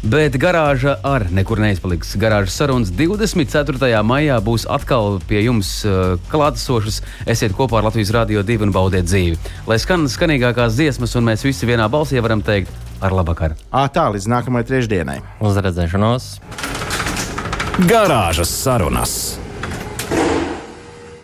Bet 0.00 0.32
garāža 0.40 0.94
ar 1.04 1.26
nekur 1.28 1.60
neizpaliks. 1.60 2.14
Garāžas 2.16 2.54
sarunas 2.56 2.88
24. 2.96 3.90
maijā 4.00 4.38
būs 4.40 4.64
atkal 4.64 5.18
pie 5.28 5.42
jums 5.44 5.74
uh, 5.84 6.14
klātesošas. 6.32 7.02
Esiet 7.28 7.52
kopā 7.56 7.82
ar 7.82 7.90
Latvijas 7.90 8.14
Rādio 8.16 8.40
2 8.40 8.64
un 8.64 8.72
baudiet 8.72 9.04
dzīvi. 9.04 9.36
Lai 9.68 9.76
skan 9.82 10.08
skanīgākās 10.08 10.78
dziesmas, 10.80 11.12
un 11.20 11.28
mēs 11.28 11.44
visi 11.44 11.68
vienā 11.68 11.90
balsī 11.92 12.16
varam 12.24 12.40
teikt 12.40 12.72
ar 13.04 13.12
labvakar. 13.12 13.58
Tā 13.68 14.06
līdz 14.16 14.30
nākamajai 14.32 14.70
trešdienai. 14.72 15.20
Uz 15.44 15.60
redzēšanos! 15.60 16.32
Garāžas 17.84 18.56
sarunas! 18.64 19.20